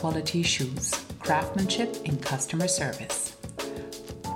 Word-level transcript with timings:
Quality 0.00 0.42
Shoes 0.42 0.94
Craftsmanship 1.18 1.94
in 2.06 2.16
Customer 2.16 2.66
Service. 2.66 3.36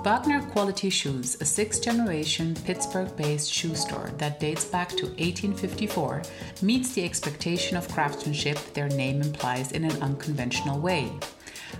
Wagner 0.03 0.43
Quality 0.51 0.91
Shoes, 0.91 1.41
a 1.41 1.45
sixth 1.45 1.81
generation 1.81 2.55
Pittsburgh 2.65 3.09
based 3.17 3.51
shoe 3.51 3.73
store 3.73 4.11
that 4.19 4.39
dates 4.39 4.65
back 4.65 4.89
to 4.89 5.07
1854, 5.17 6.21
meets 6.61 6.93
the 6.93 7.03
expectation 7.03 7.75
of 7.75 7.91
craftsmanship 7.91 8.59
their 8.75 8.89
name 8.89 9.23
implies 9.23 9.71
in 9.71 9.85
an 9.85 10.03
unconventional 10.03 10.79
way. 10.79 11.11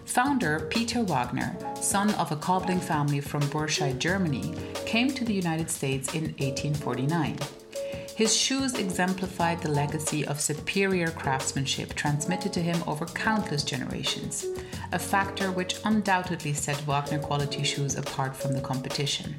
Founder 0.05 0.67
Peter 0.71 1.04
Wagner, 1.04 1.55
son 1.79 2.09
of 2.15 2.31
a 2.31 2.35
cobbling 2.38 2.79
family 2.79 3.21
from 3.21 3.43
Burscheid, 3.52 3.99
Germany, 3.99 4.55
came 4.88 5.12
to 5.12 5.23
the 5.23 5.34
United 5.34 5.70
States 5.70 6.12
in 6.15 6.23
1849. 6.40 7.38
His 8.15 8.33
shoes 8.33 8.75
exemplified 8.75 9.61
the 9.61 9.71
legacy 9.71 10.25
of 10.25 10.39
superior 10.39 11.11
craftsmanship 11.11 11.95
transmitted 11.95 12.53
to 12.53 12.61
him 12.61 12.81
over 12.87 13.05
countless 13.05 13.61
generations, 13.61 14.45
a 14.93 14.99
factor 14.99 15.51
which 15.51 15.81
undoubtedly 15.84 16.53
set 16.53 16.77
Wagner 16.87 17.20
quality 17.20 17.62
shoes 17.63 17.98
apart 17.98 18.34
from 18.34 18.53
the 18.53 18.62
competition. 18.62 19.35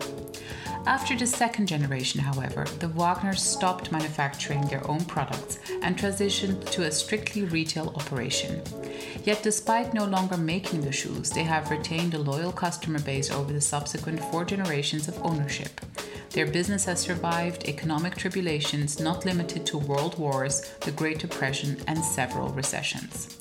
After 0.86 1.16
the 1.16 1.26
second 1.26 1.68
generation, 1.68 2.20
however, 2.20 2.66
the 2.78 2.88
Wagners 2.88 3.38
stopped 3.38 3.92
manufacturing 3.92 4.60
their 4.66 4.86
own 4.90 5.06
products 5.06 5.58
and 5.80 5.96
transitioned 5.96 6.68
to 6.72 6.84
a 6.84 6.92
strictly 6.92 7.44
retail 7.44 7.94
operation. 7.96 8.60
Yet, 9.24 9.42
despite 9.42 9.94
no 9.94 10.04
longer 10.04 10.36
making 10.36 10.82
the 10.82 10.92
shoes, 10.92 11.30
they 11.30 11.44
have 11.44 11.70
retained 11.70 12.12
a 12.12 12.18
loyal 12.18 12.52
customer 12.52 12.98
base 12.98 13.30
over 13.30 13.54
the 13.54 13.60
subsequent 13.60 14.22
four 14.26 14.44
generations 14.44 15.08
of 15.08 15.18
ownership. 15.24 15.80
Their 16.36 16.44
business 16.44 16.84
has 16.84 17.00
survived 17.00 17.66
economic 17.66 18.14
tribulations 18.14 19.00
not 19.00 19.24
limited 19.24 19.64
to 19.64 19.78
world 19.78 20.18
wars, 20.18 20.70
the 20.82 20.90
Great 20.90 21.18
Depression, 21.18 21.78
and 21.86 22.04
several 22.04 22.50
recessions. 22.50 23.38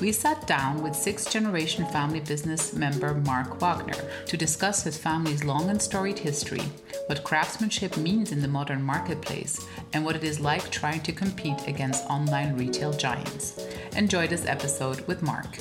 We 0.00 0.12
sat 0.12 0.46
down 0.46 0.82
with 0.82 0.96
sixth 0.96 1.30
generation 1.30 1.84
family 1.88 2.20
business 2.20 2.72
member 2.72 3.12
Mark 3.12 3.60
Wagner 3.60 4.02
to 4.24 4.36
discuss 4.38 4.82
his 4.82 4.96
family's 4.96 5.44
long 5.44 5.68
and 5.68 5.82
storied 5.82 6.20
history, 6.20 6.62
what 7.04 7.22
craftsmanship 7.22 7.98
means 7.98 8.32
in 8.32 8.40
the 8.40 8.48
modern 8.48 8.82
marketplace, 8.82 9.66
and 9.92 10.02
what 10.02 10.16
it 10.16 10.24
is 10.24 10.40
like 10.40 10.70
trying 10.70 11.02
to 11.02 11.12
compete 11.12 11.68
against 11.68 12.06
online 12.06 12.56
retail 12.56 12.94
giants. 12.94 13.62
Enjoy 13.94 14.26
this 14.26 14.46
episode 14.46 15.06
with 15.06 15.20
Mark. 15.20 15.58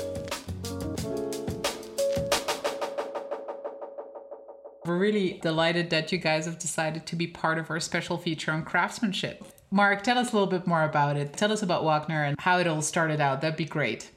We're 4.85 4.97
really 4.97 5.39
delighted 5.43 5.91
that 5.91 6.11
you 6.11 6.17
guys 6.17 6.45
have 6.45 6.57
decided 6.57 7.05
to 7.05 7.15
be 7.15 7.27
part 7.27 7.59
of 7.59 7.69
our 7.69 7.79
special 7.79 8.17
feature 8.17 8.51
on 8.51 8.63
craftsmanship. 8.63 9.45
Mark, 9.69 10.01
tell 10.01 10.17
us 10.17 10.31
a 10.31 10.33
little 10.33 10.49
bit 10.49 10.65
more 10.65 10.83
about 10.83 11.17
it. 11.17 11.33
Tell 11.33 11.51
us 11.51 11.61
about 11.61 11.83
Wagner 11.83 12.23
and 12.23 12.35
how 12.39 12.57
it 12.57 12.67
all 12.67 12.81
started 12.81 13.21
out. 13.21 13.41
That'd 13.41 13.57
be 13.57 13.65
great. 13.65 14.09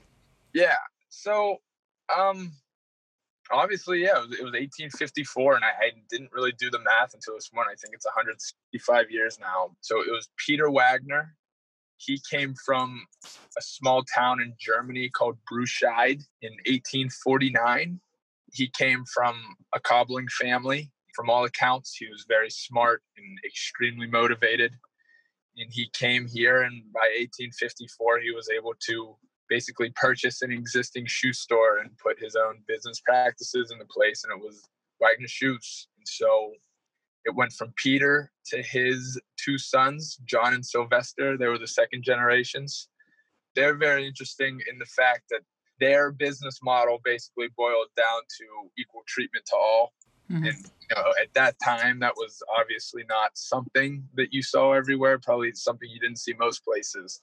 Yeah. 0.55 0.77
So, 1.11 1.59
um, 2.17 2.53
obviously, 3.53 4.03
yeah, 4.03 4.17
it 4.17 4.29
was, 4.29 4.33
it 4.33 4.45
was 4.45 4.53
1854, 4.53 5.57
and 5.57 5.65
I, 5.65 5.69
I, 5.69 5.91
didn't 6.09 6.33
really 6.33 6.53
do 6.53 6.71
the 6.71 6.79
math 6.79 7.13
until 7.15 7.35
this 7.35 7.51
morning. 7.53 7.73
I 7.73 7.79
think 7.81 7.95
it's 7.95 8.07
165 8.07 9.11
years 9.11 9.39
now. 9.39 9.77
So 9.81 10.01
it 10.01 10.11
was 10.11 10.29
Peter 10.45 10.71
Wagner. 10.71 11.35
He 11.99 12.21
came 12.31 12.55
from 12.65 13.07
a 13.57 13.63
small 13.63 14.03
town 14.03 14.41
in 14.41 14.55
Germany 14.59 15.09
called 15.11 15.37
Burscheid 15.51 16.23
in 16.43 16.53
1849 16.67 18.01
he 18.55 18.69
came 18.69 19.05
from 19.13 19.37
a 19.75 19.81
cobbling 19.81 20.29
family. 20.29 20.93
From 21.15 21.29
all 21.29 21.45
accounts, 21.45 21.97
he 21.97 22.07
was 22.07 22.25
very 22.29 22.51
smart 22.51 23.03
and 23.17 23.39
extremely 23.45 24.07
motivated. 24.07 24.73
And 25.57 25.71
he 25.71 25.89
came 25.93 26.27
here, 26.27 26.63
and 26.63 26.83
by 26.93 27.07
1854, 27.19 28.21
he 28.21 28.33
was 28.33 28.49
able 28.49 28.75
to 28.89 29.17
basically 29.49 29.91
purchase 29.95 30.43
an 30.43 30.51
existing 30.51 31.07
shoe 31.07 31.33
store 31.33 31.79
and 31.79 31.97
put 31.99 32.19
his 32.19 32.35
own 32.35 32.63
business 32.67 33.01
practices 33.01 33.71
into 33.71 33.85
place. 33.85 34.25
And 34.25 34.33
it 34.33 34.45
was 34.45 34.63
Wagner 35.01 35.29
Shoes. 35.29 35.89
And 35.99 36.09
so 36.09 36.53
it 37.25 37.35
went 37.35 37.53
from 37.53 37.73
Peter 37.77 38.31
to 38.47 38.63
his 38.63 39.21
two 39.37 39.59
sons, 39.59 40.19
John 40.25 40.55
and 40.55 40.65
Sylvester. 40.65 41.37
They 41.37 41.47
were 41.47 41.59
the 41.59 41.67
second 41.67 42.03
generations. 42.05 42.89
They're 43.55 43.77
very 43.77 44.07
interesting 44.07 44.61
in 44.71 44.79
the 44.79 44.87
fact 44.87 45.23
that 45.31 45.43
their 45.81 46.11
business 46.13 46.61
model 46.63 47.01
basically 47.05 47.49
boiled 47.57 47.89
down 47.97 48.23
to 48.39 48.71
equal 48.79 49.03
treatment 49.07 49.45
to 49.47 49.57
all. 49.57 49.93
Mm-hmm. 50.31 50.45
And 50.45 50.57
you 50.57 50.97
know, 50.97 51.13
at 51.21 51.33
that 51.35 51.57
time, 51.63 52.01
that 52.01 52.15
was 52.17 52.43
obviously 52.59 53.05
not 53.09 53.33
something 53.35 54.07
that 54.15 54.33
you 54.33 54.43
saw 54.43 54.73
everywhere. 54.73 55.19
Probably 55.19 55.53
something 55.55 55.89
you 55.89 56.01
didn't 56.01 56.19
see 56.19 56.35
most 56.39 56.65
places. 56.65 57.21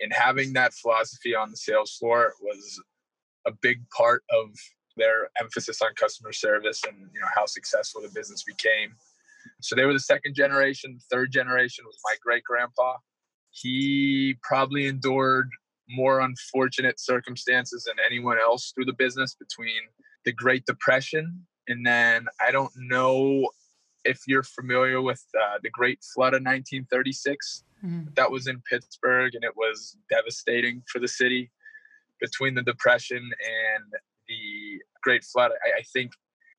And 0.00 0.12
having 0.12 0.52
that 0.54 0.74
philosophy 0.74 1.34
on 1.34 1.50
the 1.50 1.56
sales 1.56 1.96
floor 1.96 2.34
was 2.40 2.80
a 3.46 3.52
big 3.52 3.88
part 3.90 4.24
of 4.30 4.50
their 4.96 5.30
emphasis 5.40 5.80
on 5.80 5.94
customer 5.94 6.32
service 6.32 6.82
and 6.86 6.96
you 7.14 7.20
know 7.20 7.28
how 7.34 7.46
successful 7.46 8.02
the 8.02 8.10
business 8.14 8.42
became. 8.42 8.94
So 9.60 9.74
they 9.74 9.84
were 9.84 9.92
the 9.92 10.00
second 10.00 10.34
generation. 10.34 10.98
Third 11.10 11.32
generation 11.32 11.84
was 11.86 11.98
my 12.04 12.14
great 12.22 12.44
grandpa. 12.44 12.96
He 13.50 14.36
probably 14.42 14.86
endured 14.86 15.50
more 15.88 16.20
unfortunate 16.20 16.98
circumstances 16.98 17.84
than 17.84 17.96
anyone 18.04 18.38
else 18.38 18.72
through 18.74 18.86
the 18.86 18.92
business 18.92 19.34
between 19.34 19.80
the 20.24 20.32
Great 20.32 20.64
Depression 20.66 21.46
and 21.68 21.86
then 21.86 22.26
I 22.40 22.50
don't 22.50 22.72
know 22.76 23.48
if 24.04 24.20
you're 24.26 24.42
familiar 24.42 25.00
with 25.00 25.24
uh, 25.38 25.58
the 25.62 25.70
Great 25.70 26.00
Flood 26.14 26.34
of 26.34 26.42
1936. 26.42 27.64
Mm-hmm. 27.84 28.10
That 28.14 28.30
was 28.30 28.46
in 28.46 28.60
Pittsburgh 28.68 29.34
and 29.34 29.44
it 29.44 29.56
was 29.56 29.96
devastating 30.10 30.82
for 30.90 30.98
the 30.98 31.08
city. 31.08 31.50
Between 32.20 32.54
the 32.54 32.62
Depression 32.62 33.18
and 33.18 33.84
the 34.28 34.80
Great 35.02 35.24
Flood, 35.24 35.50
I, 35.64 35.80
I 35.80 35.82
think 35.92 36.12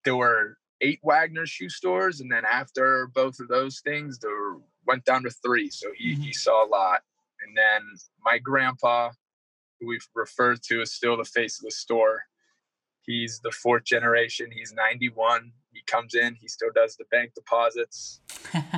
there 0.04 0.16
were 0.16 0.58
eight 0.82 1.00
Wagner 1.04 1.46
shoe 1.46 1.70
stores, 1.70 2.20
and 2.20 2.30
then 2.30 2.44
after 2.44 3.10
both 3.16 3.40
of 3.40 3.48
those 3.48 3.80
things, 3.80 4.20
there 4.20 4.58
went 4.86 5.06
down 5.06 5.24
to 5.24 5.30
three. 5.30 5.70
So 5.70 5.88
he, 5.96 6.14
mm-hmm. 6.14 6.24
he 6.24 6.34
saw 6.34 6.66
a 6.66 6.68
lot. 6.68 7.00
And 7.46 7.58
then 7.58 7.82
my 8.24 8.38
grandpa, 8.38 9.12
who 9.80 9.88
we've 9.88 10.08
referred 10.16 10.62
to 10.70 10.82
as 10.82 10.94
still 10.94 11.18
the 11.18 11.26
face 11.26 11.60
of 11.60 11.66
the 11.66 11.72
store, 11.72 12.24
he's 13.02 13.40
the 13.44 13.52
fourth 13.52 13.84
generation. 13.84 14.50
He's 14.52 14.74
91. 14.74 15.52
He 15.72 15.82
comes 15.88 16.14
in, 16.14 16.36
he 16.36 16.48
still 16.48 16.70
does 16.74 16.96
the 16.96 17.06
bank 17.12 17.34
deposits. 17.34 18.22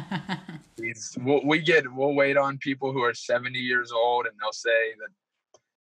he's, 0.77 1.17
we'll, 1.21 1.41
we 1.45 1.59
get, 1.59 1.91
we'll 1.93 2.13
wait 2.13 2.37
on 2.37 2.57
people 2.57 2.93
who 2.93 3.03
are 3.03 3.13
70 3.13 3.59
years 3.59 3.91
old 3.91 4.25
and 4.25 4.35
they'll 4.39 4.53
say 4.53 4.93
that 4.99 5.09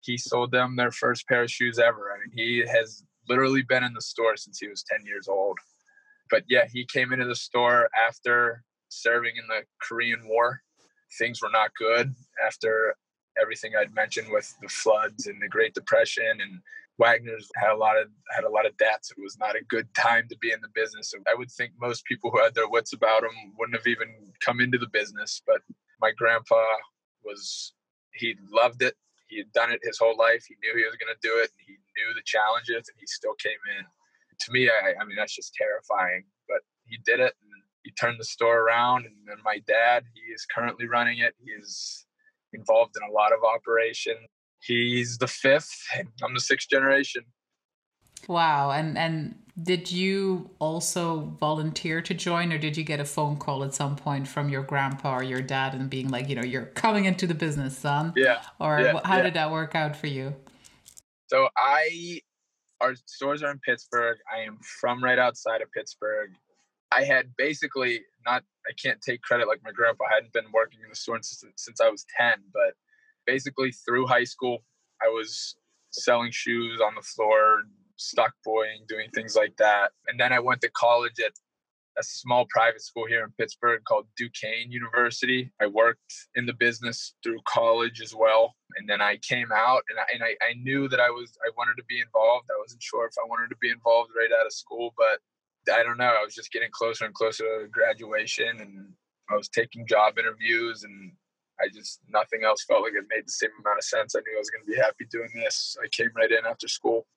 he 0.02 0.18
sold 0.18 0.52
them 0.52 0.76
their 0.76 0.92
first 0.92 1.28
pair 1.28 1.44
of 1.44 1.52
shoes 1.52 1.80
ever. 1.80 2.12
I 2.12 2.20
mean, 2.20 2.32
he 2.36 2.66
has 2.68 3.04
literally 3.30 3.64
been 3.64 3.84
in 3.84 3.94
the 3.94 4.02
store 4.02 4.36
since 4.38 4.60
he 4.60 4.68
was 4.68 4.84
10 4.84 5.06
years 5.06 5.28
old. 5.28 5.58
But 6.30 6.44
yeah, 6.48 6.66
he 6.72 6.86
came 6.86 7.14
into 7.14 7.26
the 7.26 7.36
store 7.36 7.90
after 8.08 8.64
serving 8.90 9.34
in 9.38 9.48
the 9.48 9.64
Korean 9.82 10.28
War 10.28 10.62
things 11.18 11.42
were 11.42 11.52
not 11.52 11.72
good 11.78 12.14
after 12.46 12.96
everything 13.42 13.74
I'd 13.76 13.94
mentioned 13.94 14.28
with 14.32 14.54
the 14.62 14.70
floods 14.70 15.28
and 15.28 15.42
the 15.42 15.48
Great 15.48 15.74
Depression 15.74 16.40
and 16.42 16.62
Wagner's 16.98 17.50
had 17.56 17.72
a 17.72 17.76
lot 17.76 17.98
of 17.98 18.08
had 18.32 18.46
a 18.46 18.50
lot 18.50 18.66
of 18.66 18.78
debts. 18.78 19.12
It 19.12 19.22
was 19.22 19.38
not 19.38 19.56
a 19.56 19.64
good 19.68 19.88
time 19.96 20.28
to 20.30 20.38
be 20.38 20.52
in 20.52 20.62
the 20.62 20.70
business. 20.74 21.12
So 21.12 21.18
I 21.30 21.36
would 21.36 21.52
think 21.52 21.74
most 21.80 22.06
people 22.06 22.32
who 22.32 22.42
had 22.42 22.56
their 22.56 22.70
wits 22.70 22.94
about 22.94 23.22
them 23.22 23.36
wouldn't 23.58 23.76
have 23.76 23.88
even 23.88 24.08
come 24.40 24.62
into 24.62 24.78
the 24.78 24.88
business. 24.88 25.42
But 25.46 25.62
my 26.00 26.12
grandpa 26.12 26.64
was 27.24 27.74
he 28.14 28.36
loved 28.50 28.82
it. 28.82 28.96
He 29.28 29.38
had 29.40 29.52
done 29.52 29.72
it 29.72 29.82
his 29.84 29.98
whole 29.98 30.16
life. 30.18 30.46
He 30.48 30.56
knew 30.64 30.78
he 30.78 30.86
was 30.86 30.96
going 30.96 31.14
to 31.14 31.28
do 31.28 31.36
it. 31.44 31.50
He 31.66 31.74
knew 31.74 32.14
the 32.14 32.24
challenges, 32.24 32.88
and 32.88 32.98
he 33.00 33.08
still 33.08 33.34
came 33.34 33.60
in. 33.78 33.84
To 34.40 34.52
me, 34.52 34.70
I, 34.70 34.94
I 35.02 35.04
mean, 35.06 35.18
that's 35.18 35.36
just 35.36 35.54
terrifying. 35.56 36.24
But 36.48 36.62
he 36.86 36.98
did 37.04 37.20
it, 37.20 37.34
and 37.42 37.52
he 37.86 37.92
turned 37.92 38.20
the 38.20 38.26
store 38.26 38.60
around 38.60 39.06
and 39.06 39.16
then 39.26 39.38
my 39.46 39.60
dad 39.68 40.04
he 40.14 40.34
is 40.34 40.46
currently 40.54 40.88
running 40.88 41.20
it 41.20 41.34
he 41.44 41.52
is 41.52 42.06
involved 42.54 42.96
in 42.98 43.10
a 43.10 43.12
lot 43.12 43.32
of 43.32 43.40
operation 43.44 44.16
he's 44.62 45.18
the 45.18 45.28
fifth 45.28 45.88
i'm 46.24 46.34
the 46.34 46.40
sixth 46.40 46.70
generation 46.70 47.24
Wow. 48.28 48.72
And 48.72 48.98
and 48.98 49.36
did 49.62 49.92
you 49.92 50.50
also 50.60 51.34
volunteer 51.40 52.02
to 52.02 52.14
join 52.14 52.52
or 52.52 52.58
did 52.58 52.76
you 52.76 52.84
get 52.84 53.00
a 53.00 53.06
phone 53.06 53.38
call 53.38 53.64
at 53.64 53.74
some 53.74 53.96
point 53.96 54.28
from 54.28 54.50
your 54.50 54.64
grandpa 54.64 55.18
or 55.18 55.24
your 55.24 55.42
dad 55.42 55.74
and 55.74 55.90
being 55.90 56.10
like, 56.10 56.28
you 56.28 56.36
know, 56.36 56.44
you're 56.44 56.66
coming 56.66 57.06
into 57.06 57.26
the 57.28 57.34
business, 57.34 57.78
son? 57.78 58.14
Yeah. 58.16 58.42
Or 58.60 58.82
yeah, 58.82 59.00
how 59.06 59.18
yeah. 59.18 59.24
did 59.24 59.34
that 59.36 59.52
work 59.52 59.76
out 59.76 59.96
for 59.96 60.08
you? 60.08 60.36
So 61.28 61.50
I 61.58 62.22
our 62.82 62.96
stores 63.06 63.42
are 63.42 63.52
in 63.52 63.60
Pittsburgh. 63.60 64.18
I 64.34 64.42
am 64.42 64.58
from 64.82 65.04
right 65.04 65.18
outside 65.18 65.62
of 65.62 65.72
Pittsburgh. 65.72 66.32
I 66.92 67.04
had 67.04 67.36
basically 67.38 68.02
not 68.26 68.44
I 68.68 68.74
can't 68.82 69.02
take 69.02 69.22
credit 69.22 69.48
like 69.48 69.62
my 69.64 69.72
grandpa 69.72 70.06
I 70.06 70.16
hadn't 70.16 70.34
been 70.34 70.52
working 70.54 70.80
in 70.84 70.90
the 70.90 70.96
store 70.96 71.20
since, 71.22 71.44
since 71.58 71.82
I 71.82 71.90
was 71.90 72.06
10, 72.18 72.34
but 72.54 72.74
basically 73.26 73.72
through 73.72 74.08
high 74.08 74.24
school 74.24 74.64
I 75.04 75.08
was 75.08 75.56
selling 75.92 76.32
shoes 76.32 76.80
on 76.84 76.96
the 76.96 77.02
floor, 77.02 77.64
stock 77.98 78.34
boying, 78.44 78.86
doing 78.88 79.10
things 79.14 79.36
like 79.36 79.56
that. 79.58 79.92
And 80.08 80.20
then 80.20 80.34
I 80.34 80.40
went 80.40 80.62
to 80.62 80.70
college 80.70 81.20
at 81.24 81.34
a 81.98 82.04
small 82.04 82.46
private 82.50 82.82
school 82.82 83.06
here 83.08 83.24
in 83.24 83.32
Pittsburgh 83.38 83.82
called 83.88 84.06
Duquesne 84.18 84.70
University. 84.72 85.52
I 85.62 85.68
worked 85.68 86.14
in 86.36 86.46
the 86.46 86.54
business 86.54 87.14
through 87.24 87.40
college 87.46 88.02
as 88.02 88.14
well. 88.14 88.56
And 88.78 88.90
then 88.90 89.02
I 89.02 89.18
came 89.18 89.50
out 89.54 89.84
and 89.90 90.00
I, 90.00 90.04
and 90.14 90.24
I, 90.24 90.36
I 90.46 90.54
knew 90.62 90.90
that 90.90 91.00
I 91.00 91.10
was, 91.10 91.38
I 91.46 91.52
wanted 91.58 91.76
to 91.78 91.86
be 91.88 92.02
involved. 92.02 92.50
I 92.52 92.60
wasn't 92.60 92.84
sure 92.84 93.06
if 93.06 93.14
I 93.18 93.28
wanted 93.28 93.50
to 93.50 93.58
be 93.62 93.70
involved 93.70 94.12
right 94.18 94.32
out 94.38 94.46
of 94.46 94.54
school, 94.54 94.94
but 94.98 95.20
I 95.72 95.84
don't 95.84 95.98
know. 95.98 96.06
I 96.06 96.24
was 96.24 96.36
just 96.36 96.52
getting 96.52 96.70
closer 96.72 97.06
and 97.06 97.14
closer 97.14 97.44
to 97.44 97.68
graduation 97.68 98.60
and 98.60 98.94
I 99.30 99.36
was 99.36 99.50
taking 99.50 99.88
job 99.88 100.18
interviews 100.18 100.84
and 100.84 101.12
I 101.60 101.68
just, 101.74 102.00
nothing 102.10 102.44
else 102.44 102.64
felt 102.66 102.84
like 102.84 102.94
it 102.94 103.06
made 103.10 103.26
the 103.26 103.32
same 103.32 103.50
amount 103.60 103.80
of 103.80 103.84
sense. 103.84 104.16
I 104.16 104.20
knew 104.20 104.36
I 104.36 104.40
was 104.40 104.50
going 104.50 104.66
to 104.66 104.72
be 104.72 104.78
happy 104.78 105.06
doing 105.10 105.30
this. 105.36 105.78
I 105.84 105.88
came 105.88 106.10
right 106.16 106.32
in 106.32 106.46
after 106.46 106.68
school. 106.68 107.08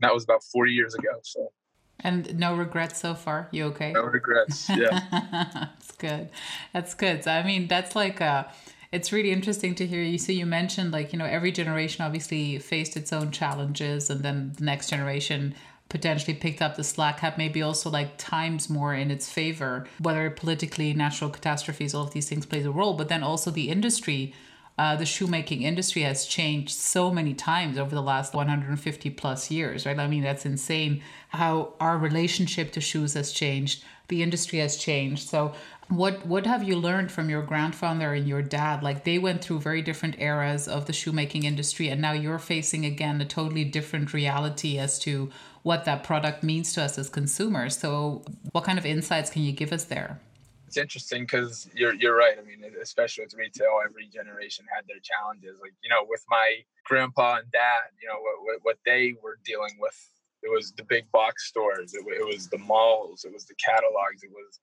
And 0.00 0.08
that 0.08 0.14
was 0.14 0.24
about 0.24 0.42
40 0.44 0.72
years 0.72 0.94
ago. 0.94 1.10
So 1.22 1.52
And 2.00 2.38
no 2.38 2.54
regrets 2.54 3.00
so 3.00 3.14
far. 3.14 3.48
You 3.52 3.64
okay? 3.66 3.92
no 3.92 4.02
regrets. 4.02 4.68
Yeah. 4.68 5.00
that's 5.70 5.92
good. 5.92 6.30
That's 6.72 6.94
good. 6.94 7.24
So, 7.24 7.30
I 7.30 7.42
mean, 7.44 7.68
that's 7.68 7.96
like 7.96 8.20
uh 8.20 8.44
it's 8.90 9.12
really 9.12 9.30
interesting 9.30 9.74
to 9.76 9.86
hear 9.86 10.02
you. 10.02 10.18
So 10.18 10.32
you 10.32 10.46
mentioned 10.46 10.92
like, 10.92 11.12
you 11.12 11.18
know, 11.18 11.26
every 11.26 11.52
generation 11.52 12.04
obviously 12.04 12.58
faced 12.58 12.96
its 12.96 13.12
own 13.12 13.30
challenges 13.30 14.08
and 14.08 14.22
then 14.22 14.52
the 14.56 14.64
next 14.64 14.88
generation 14.88 15.54
potentially 15.88 16.34
picked 16.34 16.60
up 16.60 16.76
the 16.76 16.84
slack, 16.84 17.20
had 17.20 17.38
maybe 17.38 17.62
also 17.62 17.90
like 17.90 18.18
times 18.18 18.68
more 18.68 18.94
in 18.94 19.10
its 19.10 19.30
favor, 19.30 19.86
whether 19.98 20.28
politically, 20.30 20.92
natural 20.92 21.30
catastrophes, 21.30 21.94
all 21.94 22.04
of 22.04 22.12
these 22.12 22.28
things 22.28 22.46
plays 22.46 22.66
a 22.66 22.70
role, 22.70 22.94
but 22.94 23.08
then 23.08 23.22
also 23.22 23.50
the 23.50 23.70
industry 23.70 24.34
uh, 24.78 24.94
the 24.94 25.04
shoemaking 25.04 25.62
industry 25.62 26.02
has 26.02 26.24
changed 26.24 26.70
so 26.70 27.10
many 27.10 27.34
times 27.34 27.76
over 27.76 27.94
the 27.94 28.02
last 28.02 28.32
150 28.32 29.10
plus 29.10 29.50
years, 29.50 29.84
right? 29.84 29.98
I 29.98 30.06
mean, 30.06 30.22
that's 30.22 30.46
insane 30.46 31.02
how 31.30 31.74
our 31.80 31.98
relationship 31.98 32.70
to 32.72 32.80
shoes 32.80 33.14
has 33.14 33.32
changed. 33.32 33.82
The 34.06 34.22
industry 34.22 34.60
has 34.60 34.76
changed. 34.76 35.28
So, 35.28 35.52
what 35.88 36.26
what 36.26 36.46
have 36.46 36.62
you 36.62 36.76
learned 36.76 37.10
from 37.10 37.30
your 37.30 37.42
grandfather 37.42 38.12
and 38.12 38.28
your 38.28 38.42
dad? 38.42 38.82
Like 38.82 39.04
they 39.04 39.18
went 39.18 39.42
through 39.42 39.60
very 39.60 39.82
different 39.82 40.18
eras 40.18 40.68
of 40.68 40.86
the 40.86 40.92
shoemaking 40.92 41.44
industry, 41.44 41.88
and 41.88 42.00
now 42.00 42.12
you're 42.12 42.38
facing 42.38 42.84
again 42.84 43.20
a 43.20 43.24
totally 43.24 43.64
different 43.64 44.12
reality 44.12 44.78
as 44.78 44.98
to 45.00 45.30
what 45.62 45.84
that 45.84 46.04
product 46.04 46.42
means 46.42 46.72
to 46.74 46.82
us 46.82 46.98
as 46.98 47.08
consumers. 47.08 47.76
So, 47.78 48.22
what 48.52 48.64
kind 48.64 48.78
of 48.78 48.86
insights 48.86 49.30
can 49.30 49.42
you 49.42 49.52
give 49.52 49.72
us 49.72 49.84
there? 49.84 50.20
it's 50.68 50.76
interesting 50.76 51.22
because 51.22 51.66
you're 51.74 51.94
you're 51.94 52.14
right. 52.14 52.36
I 52.38 52.42
mean, 52.42 52.62
especially 52.82 53.24
with 53.24 53.34
retail, 53.34 53.80
every 53.82 54.06
generation 54.06 54.66
had 54.72 54.84
their 54.86 55.00
challenges. 55.00 55.58
Like 55.62 55.72
you 55.82 55.88
know, 55.88 56.04
with 56.06 56.22
my 56.28 56.56
grandpa 56.84 57.38
and 57.38 57.50
dad, 57.50 57.88
you 58.00 58.06
know 58.06 58.20
what 58.20 58.58
what 58.62 58.76
they 58.84 59.14
were 59.22 59.38
dealing 59.44 59.76
with. 59.80 59.96
It 60.42 60.50
was 60.52 60.72
the 60.72 60.84
big 60.84 61.10
box 61.10 61.48
stores. 61.48 61.94
It, 61.94 62.04
it 62.06 62.24
was 62.24 62.48
the 62.48 62.58
malls. 62.58 63.24
It 63.24 63.32
was 63.32 63.46
the 63.46 63.54
catalogs. 63.54 64.22
It 64.22 64.30
was 64.30 64.60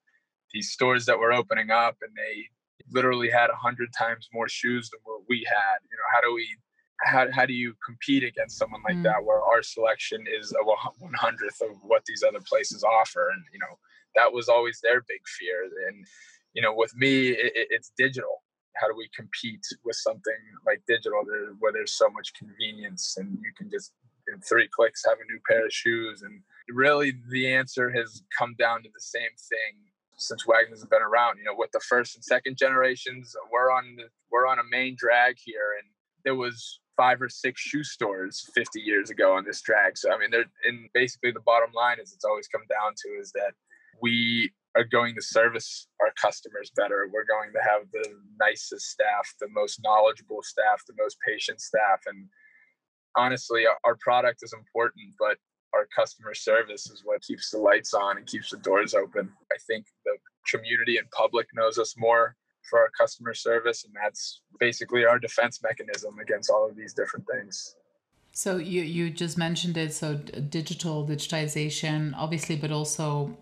these 0.52 0.70
stores 0.70 1.06
that 1.06 1.18
were 1.18 1.32
opening 1.32 1.70
up, 1.70 1.96
and 2.02 2.12
they 2.16 2.46
literally 2.90 3.30
had 3.30 3.50
a 3.50 3.56
hundred 3.56 3.92
times 3.96 4.28
more 4.32 4.48
shoes 4.48 4.90
than 4.90 5.00
what 5.04 5.22
we 5.28 5.44
had. 5.46 5.78
You 5.90 5.96
know, 5.96 6.08
how 6.12 6.20
do 6.20 6.34
we 6.34 6.48
how, 7.04 7.26
how 7.30 7.46
do 7.46 7.52
you 7.52 7.74
compete 7.84 8.24
against 8.24 8.58
someone 8.58 8.80
like 8.88 8.96
mm. 8.96 9.02
that 9.02 9.24
where 9.24 9.42
our 9.42 9.62
selection 9.62 10.24
is 10.26 10.52
a 10.52 10.64
one 10.64 11.12
hundredth 11.14 11.60
of 11.60 11.76
what 11.82 12.02
these 12.06 12.22
other 12.26 12.40
places 12.40 12.84
offer? 12.84 13.30
And 13.30 13.42
you 13.52 13.58
know 13.58 13.78
that 14.14 14.32
was 14.32 14.48
always 14.48 14.80
their 14.82 15.02
big 15.02 15.20
fear. 15.38 15.64
And 15.88 16.06
you 16.54 16.62
know 16.62 16.74
with 16.74 16.94
me 16.96 17.28
it, 17.28 17.52
it's 17.54 17.92
digital. 17.96 18.42
How 18.76 18.88
do 18.88 18.94
we 18.96 19.08
compete 19.16 19.64
with 19.84 19.96
something 19.96 20.40
like 20.66 20.82
digital 20.86 21.22
there, 21.26 21.54
where 21.58 21.72
there's 21.72 21.92
so 21.92 22.10
much 22.10 22.34
convenience 22.34 23.14
and 23.16 23.38
you 23.42 23.52
can 23.56 23.70
just 23.70 23.92
in 24.32 24.40
three 24.40 24.68
clicks 24.68 25.04
have 25.06 25.16
a 25.18 25.32
new 25.32 25.40
pair 25.48 25.66
of 25.66 25.72
shoes? 25.72 26.22
And 26.22 26.42
really 26.68 27.14
the 27.30 27.52
answer 27.52 27.90
has 27.90 28.22
come 28.38 28.54
down 28.58 28.82
to 28.82 28.88
the 28.88 29.00
same 29.00 29.34
thing 29.48 29.86
since 30.16 30.46
Wagner's 30.46 30.84
been 30.84 31.02
around 31.02 31.38
you 31.38 31.44
know 31.44 31.54
with 31.56 31.70
the 31.72 31.80
first 31.80 32.14
and 32.16 32.24
second 32.24 32.56
generations 32.56 33.34
we're 33.52 33.70
on 33.70 33.96
the, 33.96 34.04
we're 34.30 34.46
on 34.46 34.58
a 34.58 34.64
main 34.70 34.96
drag 34.98 35.36
here 35.44 35.74
and 35.78 35.88
there 36.24 36.34
was 36.34 36.80
five 36.96 37.20
or 37.20 37.28
six 37.28 37.60
shoe 37.60 37.84
stores 37.84 38.48
50 38.54 38.80
years 38.80 39.10
ago 39.10 39.34
on 39.34 39.44
this 39.44 39.60
drag 39.60 39.98
so 39.98 40.12
i 40.12 40.18
mean 40.18 40.30
they're 40.30 40.46
and 40.64 40.88
basically 40.94 41.30
the 41.30 41.40
bottom 41.40 41.70
line 41.74 41.98
is 42.02 42.12
it's 42.12 42.24
always 42.24 42.48
come 42.48 42.64
down 42.68 42.92
to 42.96 43.08
is 43.20 43.32
that 43.32 43.52
we 44.00 44.50
are 44.76 44.84
going 44.84 45.14
to 45.14 45.22
service 45.22 45.88
our 46.00 46.12
customers 46.20 46.70
better. 46.76 47.08
We're 47.12 47.24
going 47.24 47.52
to 47.52 47.60
have 47.62 47.90
the 47.92 48.04
nicest 48.38 48.90
staff, 48.90 49.34
the 49.40 49.48
most 49.48 49.80
knowledgeable 49.82 50.42
staff, 50.42 50.82
the 50.86 50.94
most 50.98 51.16
patient 51.26 51.60
staff. 51.60 52.00
And 52.06 52.28
honestly, 53.16 53.64
our 53.84 53.96
product 54.00 54.40
is 54.42 54.52
important, 54.52 55.14
but 55.18 55.38
our 55.74 55.88
customer 55.96 56.34
service 56.34 56.86
is 56.90 57.02
what 57.04 57.22
keeps 57.22 57.50
the 57.50 57.58
lights 57.58 57.94
on 57.94 58.18
and 58.18 58.26
keeps 58.26 58.50
the 58.50 58.58
doors 58.58 58.94
open. 58.94 59.30
I 59.50 59.56
think 59.66 59.86
community 60.50 60.98
and 60.98 61.10
public 61.10 61.46
knows 61.54 61.78
us 61.78 61.94
more 61.96 62.36
for 62.68 62.80
our 62.80 62.90
customer 62.98 63.34
service, 63.34 63.84
and 63.84 63.94
that's 63.94 64.42
basically 64.58 65.04
our 65.04 65.18
defense 65.18 65.62
mechanism 65.62 66.18
against 66.18 66.50
all 66.50 66.68
of 66.68 66.76
these 66.76 66.92
different 66.92 67.26
things. 67.32 67.76
So 68.32 68.56
you 68.56 68.82
you 68.82 69.10
just 69.10 69.38
mentioned 69.38 69.76
it. 69.76 69.94
So 69.94 70.14
digital 70.14 71.06
digitization, 71.06 72.12
obviously, 72.16 72.56
but 72.56 72.70
also 72.70 73.36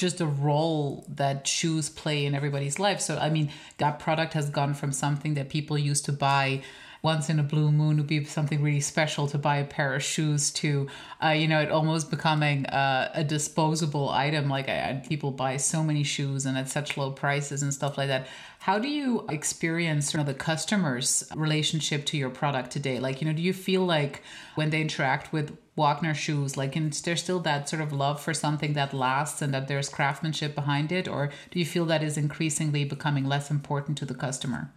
just 0.00 0.18
the 0.18 0.26
role 0.26 1.04
that 1.08 1.46
shoes 1.46 1.90
play 1.90 2.24
in 2.24 2.34
everybody's 2.34 2.78
life. 2.78 3.00
So, 3.02 3.18
I 3.18 3.28
mean, 3.28 3.52
that 3.76 3.98
product 3.98 4.32
has 4.32 4.48
gone 4.48 4.72
from 4.72 4.92
something 4.92 5.34
that 5.34 5.50
people 5.50 5.78
used 5.78 6.06
to 6.06 6.12
buy 6.12 6.62
once 7.02 7.28
in 7.30 7.38
a 7.38 7.42
blue 7.42 7.72
moon 7.72 7.96
would 7.96 8.06
be 8.06 8.24
something 8.24 8.62
really 8.62 8.80
special 8.80 9.26
to 9.26 9.38
buy 9.38 9.56
a 9.56 9.64
pair 9.64 9.94
of 9.94 10.02
shoes 10.02 10.50
to 10.50 10.88
uh, 11.22 11.28
you 11.28 11.48
know 11.48 11.60
it 11.60 11.70
almost 11.70 12.10
becoming 12.10 12.66
uh, 12.66 13.10
a 13.14 13.24
disposable 13.24 14.08
item 14.10 14.48
like 14.48 14.68
I, 14.68 15.02
people 15.08 15.30
buy 15.30 15.56
so 15.56 15.82
many 15.82 16.02
shoes 16.02 16.46
and 16.46 16.56
at 16.56 16.68
such 16.68 16.96
low 16.96 17.10
prices 17.10 17.62
and 17.62 17.72
stuff 17.72 17.96
like 17.96 18.08
that 18.08 18.26
how 18.60 18.78
do 18.78 18.88
you 18.88 19.24
experience 19.30 20.12
you 20.12 20.18
know, 20.18 20.24
the 20.24 20.34
customer's 20.34 21.24
relationship 21.34 22.04
to 22.06 22.16
your 22.16 22.30
product 22.30 22.70
today 22.70 22.98
like 22.98 23.20
you 23.20 23.26
know 23.26 23.32
do 23.32 23.42
you 23.42 23.52
feel 23.52 23.84
like 23.84 24.22
when 24.54 24.70
they 24.70 24.80
interact 24.80 25.32
with 25.32 25.56
Wagner 25.76 26.12
shoes? 26.12 26.58
Like, 26.58 26.76
is 26.76 27.00
there 27.00 27.16
still 27.16 27.40
that 27.40 27.66
sort 27.66 27.80
of 27.80 27.90
love 27.90 28.20
for 28.20 28.34
something 28.34 28.74
that 28.74 28.92
lasts 28.92 29.40
and 29.40 29.54
that 29.54 29.66
there's 29.66 29.88
craftsmanship 29.88 30.54
behind 30.54 30.92
it? 30.92 31.08
Or 31.08 31.30
do 31.50 31.58
you 31.58 31.64
feel 31.64 31.86
that 31.86 32.02
is 32.02 32.18
increasingly 32.18 32.84
becoming 32.84 33.24
less 33.24 33.50
important 33.50 33.96
to 33.98 34.04
the 34.04 34.14
customer? 34.14 34.70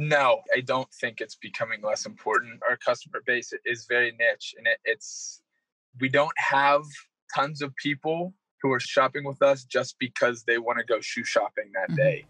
No, 0.00 0.42
I 0.56 0.60
don't 0.60 0.90
think 0.94 1.20
it's 1.20 1.34
becoming 1.34 1.82
less 1.82 2.06
important. 2.06 2.62
Our 2.68 2.76
customer 2.76 3.20
base 3.26 3.52
is 3.66 3.86
very 3.86 4.12
niche 4.12 4.54
and 4.56 4.66
it, 4.68 4.78
it's, 4.84 5.42
we 6.00 6.08
don't 6.08 6.38
have 6.38 6.84
tons 7.34 7.62
of 7.62 7.74
people 7.74 8.32
who 8.62 8.72
are 8.72 8.78
shopping 8.78 9.24
with 9.24 9.42
us 9.42 9.64
just 9.64 9.96
because 9.98 10.44
they 10.44 10.58
want 10.58 10.78
to 10.78 10.84
go 10.84 11.00
shoe 11.00 11.24
shopping 11.24 11.72
that 11.74 11.88
mm-hmm. 11.88 11.96
day. 11.96 12.26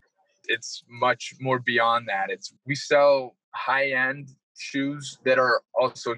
It's 0.47 0.83
much 0.89 1.35
more 1.41 1.59
beyond 1.59 2.09
that. 2.09 2.31
It's 2.31 2.55
we 2.67 2.75
sell 2.75 3.37
high 3.55 3.91
end 3.91 4.31
shoes 4.59 5.19
that 5.27 5.39
are 5.39 5.61
also 5.75 6.15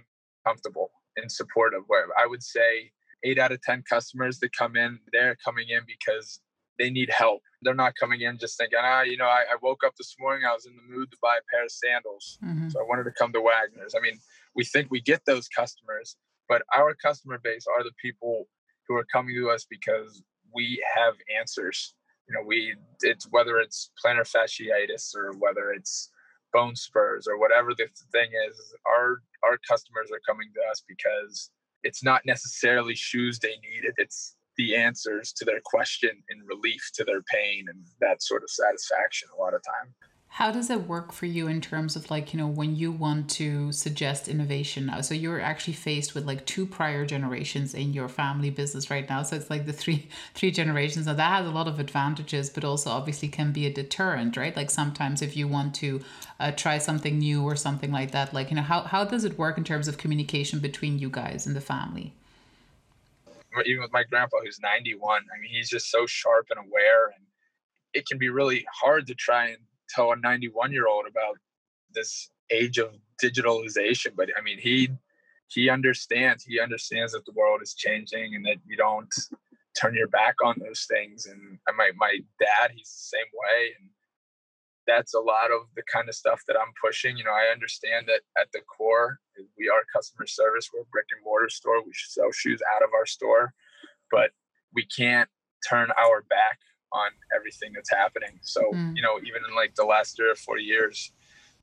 comfortable 0.47 0.93
and 1.17 1.31
supportive. 1.31 1.83
Where 1.89 2.07
I 2.17 2.27
would 2.27 2.45
say 2.45 2.93
eight 3.25 3.41
out 3.41 3.51
of 3.51 3.61
10 3.63 3.83
customers 3.91 4.39
that 4.39 4.53
come 4.53 4.77
in, 4.77 5.01
they're 5.13 5.37
coming 5.45 5.69
in 5.69 5.81
because 5.85 6.41
they 6.81 6.91
need 6.91 7.11
help. 7.11 7.43
They're 7.61 7.75
not 7.75 7.93
coming 8.01 8.23
in 8.23 8.39
just 8.39 8.57
thinking, 8.57 8.79
ah, 8.83 9.03
you 9.03 9.19
know, 9.19 9.27
I, 9.27 9.43
I 9.53 9.57
woke 9.63 9.83
up 9.87 9.95
this 9.97 10.17
morning, 10.19 10.45
I 10.49 10.55
was 10.55 10.65
in 10.65 10.73
the 10.75 10.95
mood 10.97 11.11
to 11.11 11.19
buy 11.21 11.37
a 11.37 11.45
pair 11.55 11.63
of 11.63 11.71
sandals. 11.71 12.39
Mm-hmm. 12.43 12.71
So 12.71 12.81
I 12.81 12.85
wanted 12.89 13.05
to 13.05 13.11
come 13.11 13.33
to 13.35 13.41
Wagner's. 13.41 13.95
I 13.95 14.01
mean, 14.01 14.19
we 14.57 14.65
think 14.65 14.91
we 14.91 15.03
get 15.03 15.27
those 15.27 15.47
customers, 15.49 16.17
but 16.49 16.63
our 16.75 16.95
customer 16.95 17.39
base 17.43 17.67
are 17.67 17.85
the 17.85 17.93
people 18.01 18.49
who 18.89 18.97
are 18.97 19.07
coming 19.13 19.35
to 19.35 19.51
us 19.51 19.67
because 19.69 20.23
we 20.55 20.83
have 20.97 21.15
answers. 21.39 21.95
You 22.27 22.35
know, 22.35 22.47
we 22.47 22.75
it's 23.03 23.27
whether 23.31 23.59
it's 23.59 23.91
plantar 24.03 24.27
fasciitis 24.27 25.15
or 25.15 25.33
whether 25.39 25.73
it's 25.73 26.11
bone 26.53 26.77
spurs 26.77 27.29
or 27.29 27.39
whatever 27.39 27.71
the 27.77 27.87
thing 28.11 28.31
is 28.49 28.75
our 28.89 29.23
our 29.45 29.57
customers 29.69 30.11
are 30.13 30.21
coming 30.27 30.49
to 30.55 30.61
us 30.69 30.83
because 30.89 31.51
it's 31.85 32.03
not 32.03 32.23
necessarily 32.27 32.95
shoes 32.95 33.39
they 33.39 33.51
need 33.51 33.85
it's 33.99 34.35
the 34.61 34.77
answers 34.77 35.33
to 35.33 35.45
their 35.47 35.61
question 35.65 36.11
and 36.29 36.47
relief 36.47 36.91
to 36.93 37.03
their 37.05 37.23
pain 37.23 37.65
and 37.69 37.79
that 38.01 38.23
sort 38.23 38.43
of 38.43 38.51
satisfaction 38.51 39.27
a 39.35 39.41
lot 39.43 39.55
of 39.55 39.63
time 39.65 39.95
How 40.41 40.53
does 40.53 40.71
it 40.71 40.87
work 40.87 41.13
for 41.13 41.27
you 41.27 41.49
in 41.49 41.61
terms 41.61 41.97
of 41.97 42.09
like, 42.09 42.33
you 42.33 42.39
know, 42.39 42.47
when 42.61 42.77
you 42.77 42.93
want 42.93 43.29
to 43.31 43.73
suggest 43.73 44.29
innovation 44.29 44.87
now? 44.87 45.01
So 45.01 45.13
you're 45.13 45.41
actually 45.41 45.79
faced 45.89 46.15
with 46.15 46.25
like 46.25 46.47
two 46.47 46.67
prior 46.67 47.05
generations 47.05 47.75
in 47.75 47.93
your 47.93 48.09
family 48.09 48.51
business 48.61 48.91
right 48.91 49.09
now. 49.13 49.25
So 49.25 49.35
it's 49.37 49.51
like 49.51 49.67
the 49.67 49.73
three 49.83 50.09
three 50.39 50.53
generations. 50.61 51.07
Now 51.07 51.15
that 51.15 51.37
has 51.39 51.47
a 51.47 51.57
lot 51.59 51.67
of 51.73 51.81
advantages, 51.81 52.49
but 52.49 52.65
also 52.65 52.91
obviously 52.91 53.29
can 53.29 53.51
be 53.59 53.67
a 53.67 53.73
deterrent, 53.73 54.37
right? 54.37 54.57
Like 54.61 54.71
sometimes 54.71 55.21
if 55.21 55.37
you 55.37 55.49
want 55.49 55.75
to 55.83 56.01
uh, 56.39 56.53
try 56.53 56.79
something 56.79 57.19
new 57.19 57.39
or 57.43 57.57
something 57.57 57.91
like 57.99 58.13
that, 58.13 58.33
like, 58.33 58.51
you 58.51 58.57
know, 58.57 58.69
how, 58.73 58.83
how 58.83 59.05
does 59.05 59.25
it 59.25 59.37
work 59.37 59.59
in 59.59 59.65
terms 59.65 59.89
of 59.89 59.99
communication 59.99 60.61
between 60.61 61.01
you 61.03 61.11
guys 61.11 61.47
and 61.47 61.57
the 61.57 61.67
family? 61.75 62.15
Even 63.67 63.83
with 63.83 63.93
my 63.93 64.05
grandpa, 64.05 64.37
who's 64.45 64.61
91, 64.63 65.23
I 65.23 65.41
mean, 65.41 65.51
he's 65.51 65.69
just 65.69 65.91
so 65.91 66.07
sharp 66.07 66.47
and 66.51 66.59
aware 66.59 67.07
and 67.07 67.25
it 67.93 68.07
can 68.07 68.19
be 68.19 68.29
really 68.29 68.65
hard 68.73 69.07
to 69.07 69.15
try 69.15 69.49
and 69.49 69.59
tell 69.89 70.13
a 70.13 70.17
91 70.17 70.73
year 70.73 70.87
old 70.87 71.07
about 71.09 71.37
this 71.93 72.31
age 72.53 72.79
of 72.79 72.95
digitalization 73.23 74.15
but 74.17 74.29
i 74.39 74.43
mean 74.43 74.59
he 74.59 74.89
he 75.49 75.69
understands 75.69 76.45
he 76.45 76.61
understands 76.61 77.13
that 77.13 77.25
the 77.25 77.33
world 77.33 77.61
is 77.63 77.75
changing 77.75 78.35
and 78.35 78.45
that 78.45 78.57
you 78.67 78.77
don't 78.77 79.13
turn 79.81 79.95
your 79.95 80.09
back 80.09 80.35
on 80.45 80.55
those 80.59 80.87
things 80.89 81.27
and 81.27 81.59
uh, 81.69 81.73
my 81.77 81.91
my 81.97 82.19
dad 82.39 82.71
he's 82.75 82.89
the 82.89 83.17
same 83.17 83.31
way 83.35 83.73
and 83.79 83.89
that's 84.87 85.15
a 85.15 85.21
lot 85.21 85.51
of 85.51 85.69
the 85.77 85.83
kind 85.93 86.09
of 86.09 86.15
stuff 86.15 86.41
that 86.49 86.57
i'm 86.57 86.73
pushing 86.83 87.17
you 87.17 87.25
know 87.25 87.33
i 87.33 87.53
understand 87.53 88.07
that 88.07 88.23
at 88.41 88.51
the 88.53 88.61
core 88.67 89.19
we 89.59 89.69
are 89.69 89.83
customer 89.95 90.27
service 90.27 90.69
we're 90.73 90.83
a 90.83 90.93
brick 90.93 91.07
and 91.15 91.25
mortar 91.25 91.49
store 91.49 91.83
we 91.85 91.93
sell 91.95 92.31
shoes 92.33 92.61
out 92.75 92.83
of 92.83 92.91
our 92.95 93.07
store 93.07 93.53
but 94.11 94.31
we 94.75 94.85
can't 94.87 95.29
turn 95.69 95.89
our 95.99 96.23
back 96.29 96.59
on 96.93 97.11
everything 97.35 97.73
that's 97.75 97.91
happening. 97.91 98.39
So, 98.43 98.61
mm. 98.75 98.97
you 98.97 99.03
know, 99.03 99.19
even 99.19 99.43
in 99.49 99.55
like 99.55 99.75
the 99.75 99.85
last 99.85 100.17
three 100.17 100.31
or 100.31 100.35
four 100.35 100.59
years, 100.59 101.13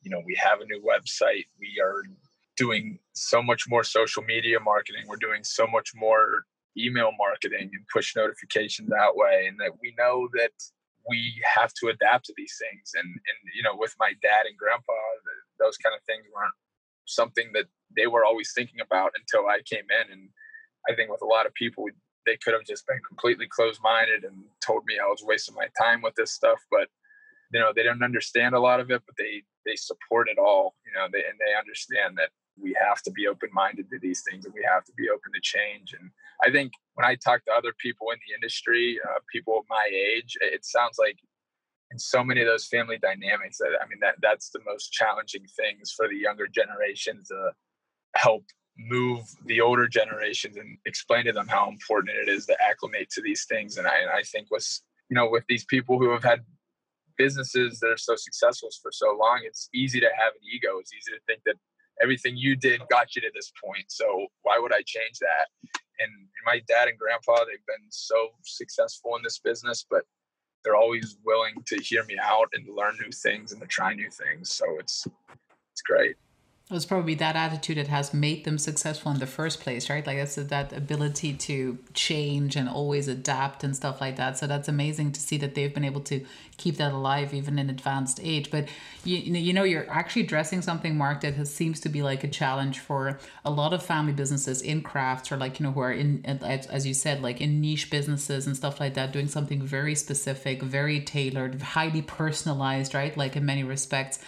you 0.03 0.11
know, 0.11 0.21
we 0.25 0.35
have 0.35 0.61
a 0.61 0.65
new 0.65 0.81
website. 0.81 1.45
We 1.59 1.81
are 1.83 2.03
doing 2.55 2.99
so 3.13 3.41
much 3.43 3.65
more 3.67 3.83
social 3.83 4.23
media 4.23 4.59
marketing. 4.59 5.03
We're 5.07 5.17
doing 5.17 5.43
so 5.43 5.67
much 5.67 5.91
more 5.95 6.45
email 6.77 7.11
marketing 7.17 7.69
and 7.73 7.87
push 7.91 8.15
notifications 8.15 8.89
that 8.89 9.15
way. 9.15 9.47
And 9.47 9.59
that 9.59 9.71
we 9.81 9.93
know 9.97 10.27
that 10.33 10.51
we 11.07 11.41
have 11.55 11.73
to 11.81 11.87
adapt 11.87 12.25
to 12.25 12.33
these 12.35 12.55
things. 12.59 12.91
And, 12.95 13.07
and 13.07 13.39
you 13.55 13.63
know, 13.63 13.75
with 13.75 13.95
my 13.99 14.13
dad 14.21 14.45
and 14.45 14.57
grandpa, 14.57 14.93
those 15.59 15.77
kind 15.77 15.95
of 15.95 16.03
things 16.03 16.25
weren't 16.33 16.53
something 17.05 17.51
that 17.53 17.65
they 17.95 18.07
were 18.07 18.25
always 18.25 18.51
thinking 18.53 18.81
about 18.81 19.11
until 19.15 19.47
I 19.47 19.59
came 19.63 19.87
in. 19.89 20.11
And 20.11 20.29
I 20.89 20.95
think 20.95 21.09
with 21.09 21.21
a 21.21 21.25
lot 21.25 21.45
of 21.45 21.53
people, 21.53 21.85
they 22.25 22.37
could 22.37 22.53
have 22.53 22.65
just 22.67 22.85
been 22.85 22.99
completely 23.07 23.47
closed-minded 23.47 24.23
and 24.23 24.43
told 24.65 24.83
me 24.85 24.99
I 24.99 25.07
was 25.07 25.23
wasting 25.23 25.55
my 25.55 25.67
time 25.79 26.01
with 26.01 26.15
this 26.15 26.31
stuff. 26.31 26.59
But 26.69 26.89
you 27.53 27.59
know, 27.61 27.71
they 27.73 27.83
don't 27.83 28.03
understand 28.03 28.55
a 28.55 28.59
lot 28.59 28.81
of 28.81 28.91
it, 28.91 29.01
but 29.05 29.15
they 29.17 29.43
they 29.65 29.75
support 29.75 30.27
it 30.27 30.37
all. 30.37 30.75
You 30.85 30.91
know, 30.91 31.07
they, 31.11 31.23
and 31.23 31.39
they 31.39 31.57
understand 31.57 32.17
that 32.17 32.29
we 32.59 32.75
have 32.79 33.01
to 33.03 33.11
be 33.11 33.27
open-minded 33.27 33.89
to 33.89 33.99
these 33.99 34.23
things 34.29 34.45
and 34.45 34.53
we 34.53 34.67
have 34.67 34.83
to 34.85 34.93
be 34.97 35.09
open 35.09 35.31
to 35.33 35.41
change. 35.41 35.93
And 35.93 36.11
I 36.43 36.51
think 36.51 36.73
when 36.95 37.05
I 37.05 37.15
talk 37.15 37.43
to 37.45 37.51
other 37.51 37.73
people 37.77 38.07
in 38.11 38.19
the 38.27 38.33
industry, 38.33 38.99
uh, 39.03 39.19
people 39.31 39.65
my 39.69 39.89
age, 39.91 40.37
it 40.41 40.65
sounds 40.65 40.97
like 40.99 41.17
in 41.91 41.99
so 41.99 42.23
many 42.23 42.41
of 42.41 42.47
those 42.47 42.67
family 42.67 42.97
dynamics 42.97 43.57
that 43.59 43.71
I 43.81 43.87
mean 43.87 43.99
that 44.01 44.15
that's 44.21 44.49
the 44.49 44.59
most 44.65 44.91
challenging 44.91 45.45
things 45.55 45.93
for 45.95 46.07
the 46.07 46.15
younger 46.15 46.47
generations 46.47 47.29
to 47.29 47.51
help 48.15 48.43
move 48.77 49.25
the 49.45 49.61
older 49.61 49.87
generations 49.87 50.57
and 50.57 50.77
explain 50.85 51.25
to 51.25 51.31
them 51.31 51.47
how 51.47 51.67
important 51.69 52.15
it 52.15 52.29
is 52.29 52.45
to 52.45 52.55
acclimate 52.61 53.09
to 53.09 53.21
these 53.21 53.45
things. 53.45 53.77
And 53.77 53.87
I, 53.87 53.97
and 53.99 54.09
I 54.09 54.23
think 54.23 54.47
with 54.51 54.67
you 55.09 55.15
know 55.15 55.29
with 55.29 55.45
these 55.47 55.65
people 55.65 55.97
who 55.97 56.11
have 56.11 56.23
had 56.23 56.41
businesses 57.17 57.79
that 57.79 57.87
are 57.87 57.97
so 57.97 58.15
successful 58.15 58.69
for 58.81 58.91
so 58.91 59.17
long, 59.19 59.41
it's 59.43 59.69
easy 59.73 59.99
to 59.99 60.05
have 60.07 60.33
an 60.33 60.47
ego. 60.53 60.77
It's 60.79 60.93
easy 60.93 61.11
to 61.11 61.21
think 61.25 61.41
that 61.45 61.55
everything 62.01 62.37
you 62.37 62.55
did 62.55 62.81
got 62.89 63.15
you 63.15 63.21
to 63.21 63.31
this 63.33 63.51
point. 63.63 63.85
So 63.87 64.27
why 64.43 64.59
would 64.59 64.73
I 64.73 64.81
change 64.85 65.19
that? 65.19 65.47
And 65.99 66.11
my 66.45 66.61
dad 66.67 66.87
and 66.87 66.97
grandpa, 66.97 67.45
they've 67.45 67.65
been 67.65 67.87
so 67.89 68.29
successful 68.43 69.15
in 69.15 69.23
this 69.23 69.39
business, 69.39 69.85
but 69.89 70.03
they're 70.63 70.75
always 70.75 71.17
willing 71.25 71.55
to 71.65 71.77
hear 71.77 72.03
me 72.05 72.17
out 72.21 72.49
and 72.53 72.67
learn 72.75 72.97
new 73.01 73.11
things 73.11 73.51
and 73.51 73.61
to 73.61 73.67
try 73.67 73.93
new 73.93 74.09
things. 74.09 74.51
So 74.51 74.65
it's 74.79 75.07
it's 75.71 75.81
great. 75.81 76.15
It 76.69 76.73
was 76.73 76.85
probably 76.85 77.15
that 77.15 77.37
attitude 77.37 77.77
that 77.77 77.87
has 77.87 78.13
made 78.13 78.43
them 78.43 78.57
successful 78.57 79.09
in 79.13 79.19
the 79.19 79.25
first 79.25 79.61
place, 79.61 79.89
right? 79.89 80.05
Like 80.05 80.17
it's 80.17 80.35
that 80.35 80.73
ability 80.73 81.33
to 81.35 81.77
change 81.93 82.57
and 82.57 82.67
always 82.67 83.07
adapt 83.07 83.63
and 83.63 83.73
stuff 83.73 84.01
like 84.01 84.17
that. 84.17 84.37
So 84.37 84.47
that's 84.47 84.67
amazing 84.67 85.13
to 85.13 85.21
see 85.21 85.37
that 85.37 85.55
they've 85.55 85.73
been 85.73 85.85
able 85.85 86.01
to 86.01 86.25
keep 86.57 86.75
that 86.75 86.91
alive 86.91 87.33
even 87.33 87.57
in 87.57 87.69
advanced 87.69 88.19
age. 88.21 88.51
But 88.51 88.67
you, 89.05 89.17
you 89.17 89.53
know, 89.53 89.63
you're 89.63 89.89
actually 89.89 90.23
addressing 90.23 90.61
something, 90.61 90.97
Mark, 90.97 91.21
that 91.21 91.35
has, 91.35 91.53
seems 91.53 91.79
to 91.79 91.89
be 91.89 92.03
like 92.03 92.25
a 92.25 92.27
challenge 92.27 92.79
for 92.79 93.17
a 93.45 93.49
lot 93.49 93.71
of 93.71 93.81
family 93.81 94.11
businesses 94.11 94.61
in 94.61 94.81
crafts 94.81 95.31
or 95.31 95.37
like 95.37 95.61
you 95.61 95.65
know 95.65 95.71
who 95.71 95.79
are 95.79 95.93
in, 95.93 96.25
as 96.25 96.85
you 96.85 96.93
said, 96.93 97.21
like 97.21 97.39
in 97.39 97.61
niche 97.61 97.89
businesses 97.89 98.45
and 98.45 98.57
stuff 98.57 98.81
like 98.81 98.95
that, 98.95 99.13
doing 99.13 99.29
something 99.29 99.61
very 99.61 99.95
specific, 99.95 100.61
very 100.61 100.99
tailored, 100.99 101.61
highly 101.61 102.01
personalized, 102.01 102.93
right? 102.93 103.15
Like 103.15 103.37
in 103.37 103.45
many 103.45 103.63
respects 103.63 104.19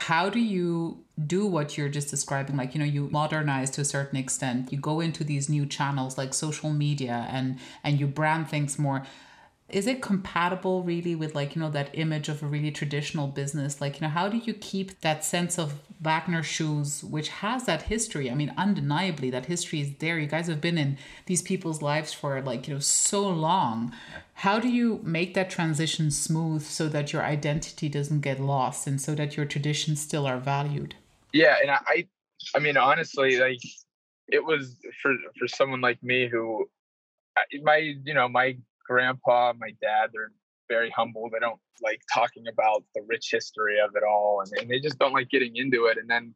how 0.00 0.28
do 0.28 0.38
you 0.38 1.04
do 1.26 1.46
what 1.46 1.76
you're 1.76 1.88
just 1.88 2.08
describing? 2.08 2.56
Like 2.56 2.74
you 2.74 2.78
know 2.78 2.86
you 2.86 3.08
modernize 3.10 3.70
to 3.70 3.80
a 3.80 3.84
certain 3.84 4.18
extent. 4.18 4.72
You 4.72 4.78
go 4.78 5.00
into 5.00 5.24
these 5.24 5.48
new 5.48 5.66
channels 5.66 6.16
like 6.16 6.34
social 6.34 6.70
media 6.70 7.26
and 7.30 7.58
and 7.82 7.98
you 7.98 8.06
brand 8.06 8.48
things 8.48 8.78
more. 8.78 9.04
Is 9.68 9.86
it 9.86 10.00
compatible 10.00 10.82
really 10.82 11.14
with 11.14 11.34
like 11.34 11.54
you 11.54 11.60
know 11.60 11.70
that 11.70 11.90
image 11.92 12.28
of 12.30 12.42
a 12.42 12.46
really 12.46 12.70
traditional 12.70 13.26
business? 13.26 13.80
Like 13.80 13.96
you 13.96 14.06
know 14.06 14.12
how 14.12 14.28
do 14.28 14.38
you 14.38 14.54
keep 14.54 15.00
that 15.00 15.24
sense 15.24 15.58
of 15.58 15.80
wagner 16.00 16.44
shoes 16.44 17.02
which 17.02 17.28
has 17.28 17.64
that 17.64 17.82
history? 17.82 18.30
I 18.30 18.34
mean 18.34 18.54
undeniably 18.56 19.30
that 19.30 19.46
history 19.46 19.80
is 19.80 19.94
there. 19.98 20.18
You 20.18 20.28
guys 20.28 20.46
have 20.46 20.60
been 20.60 20.78
in 20.78 20.96
these 21.26 21.42
people's 21.42 21.82
lives 21.82 22.12
for 22.12 22.40
like 22.40 22.68
you 22.68 22.74
know 22.74 22.80
so 22.80 23.28
long 23.28 23.92
how 24.42 24.58
do 24.58 24.68
you 24.68 25.00
make 25.02 25.34
that 25.34 25.50
transition 25.50 26.10
smooth 26.10 26.62
so 26.62 26.88
that 26.88 27.12
your 27.12 27.22
identity 27.22 27.88
doesn't 27.88 28.20
get 28.20 28.40
lost 28.40 28.86
and 28.86 29.00
so 29.00 29.14
that 29.14 29.36
your 29.36 29.46
traditions 29.46 30.00
still 30.00 30.26
are 30.26 30.38
valued 30.38 30.94
yeah 31.32 31.56
and 31.60 31.70
i 31.70 32.06
i 32.54 32.58
mean 32.58 32.76
honestly 32.76 33.38
like 33.38 33.60
it 34.28 34.44
was 34.44 34.76
for 35.02 35.14
for 35.38 35.48
someone 35.48 35.80
like 35.80 36.02
me 36.02 36.28
who 36.28 36.68
my 37.62 37.76
you 37.76 38.14
know 38.14 38.28
my 38.28 38.56
grandpa, 38.88 39.52
my 39.58 39.70
dad, 39.80 40.10
they're 40.12 40.32
very 40.68 40.90
humble. 40.90 41.28
They 41.30 41.38
don't 41.38 41.60
like 41.82 42.00
talking 42.12 42.48
about 42.48 42.82
the 42.94 43.02
rich 43.06 43.28
history 43.30 43.76
of 43.78 43.94
it 43.94 44.02
all, 44.02 44.42
and, 44.44 44.60
and 44.60 44.70
they 44.70 44.80
just 44.80 44.98
don't 44.98 45.12
like 45.12 45.30
getting 45.30 45.54
into 45.56 45.86
it. 45.86 45.98
And 45.98 46.08
then 46.08 46.34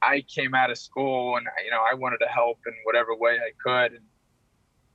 I 0.00 0.24
came 0.34 0.54
out 0.54 0.70
of 0.70 0.78
school, 0.78 1.36
and 1.36 1.46
you 1.64 1.70
know, 1.70 1.80
I 1.80 1.94
wanted 1.94 2.18
to 2.18 2.28
help 2.28 2.58
in 2.66 2.72
whatever 2.84 3.14
way 3.14 3.32
I 3.32 3.50
could. 3.62 3.96
And 3.96 4.04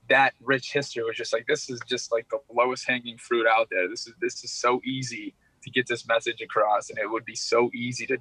that 0.08 0.34
rich 0.40 0.72
history 0.72 1.02
was 1.02 1.16
just 1.16 1.32
like 1.32 1.46
this 1.46 1.68
is 1.68 1.80
just 1.86 2.12
like 2.12 2.28
the 2.28 2.38
lowest 2.52 2.86
hanging 2.86 3.18
fruit 3.18 3.46
out 3.46 3.68
there. 3.70 3.88
This 3.88 4.06
is 4.06 4.14
this 4.20 4.44
is 4.44 4.52
so 4.52 4.80
easy 4.84 5.34
to 5.62 5.70
get 5.70 5.86
this 5.86 6.06
message 6.06 6.40
across, 6.40 6.90
and 6.90 6.98
it 6.98 7.10
would 7.10 7.24
be 7.24 7.34
so 7.34 7.70
easy 7.74 8.06
to 8.06 8.18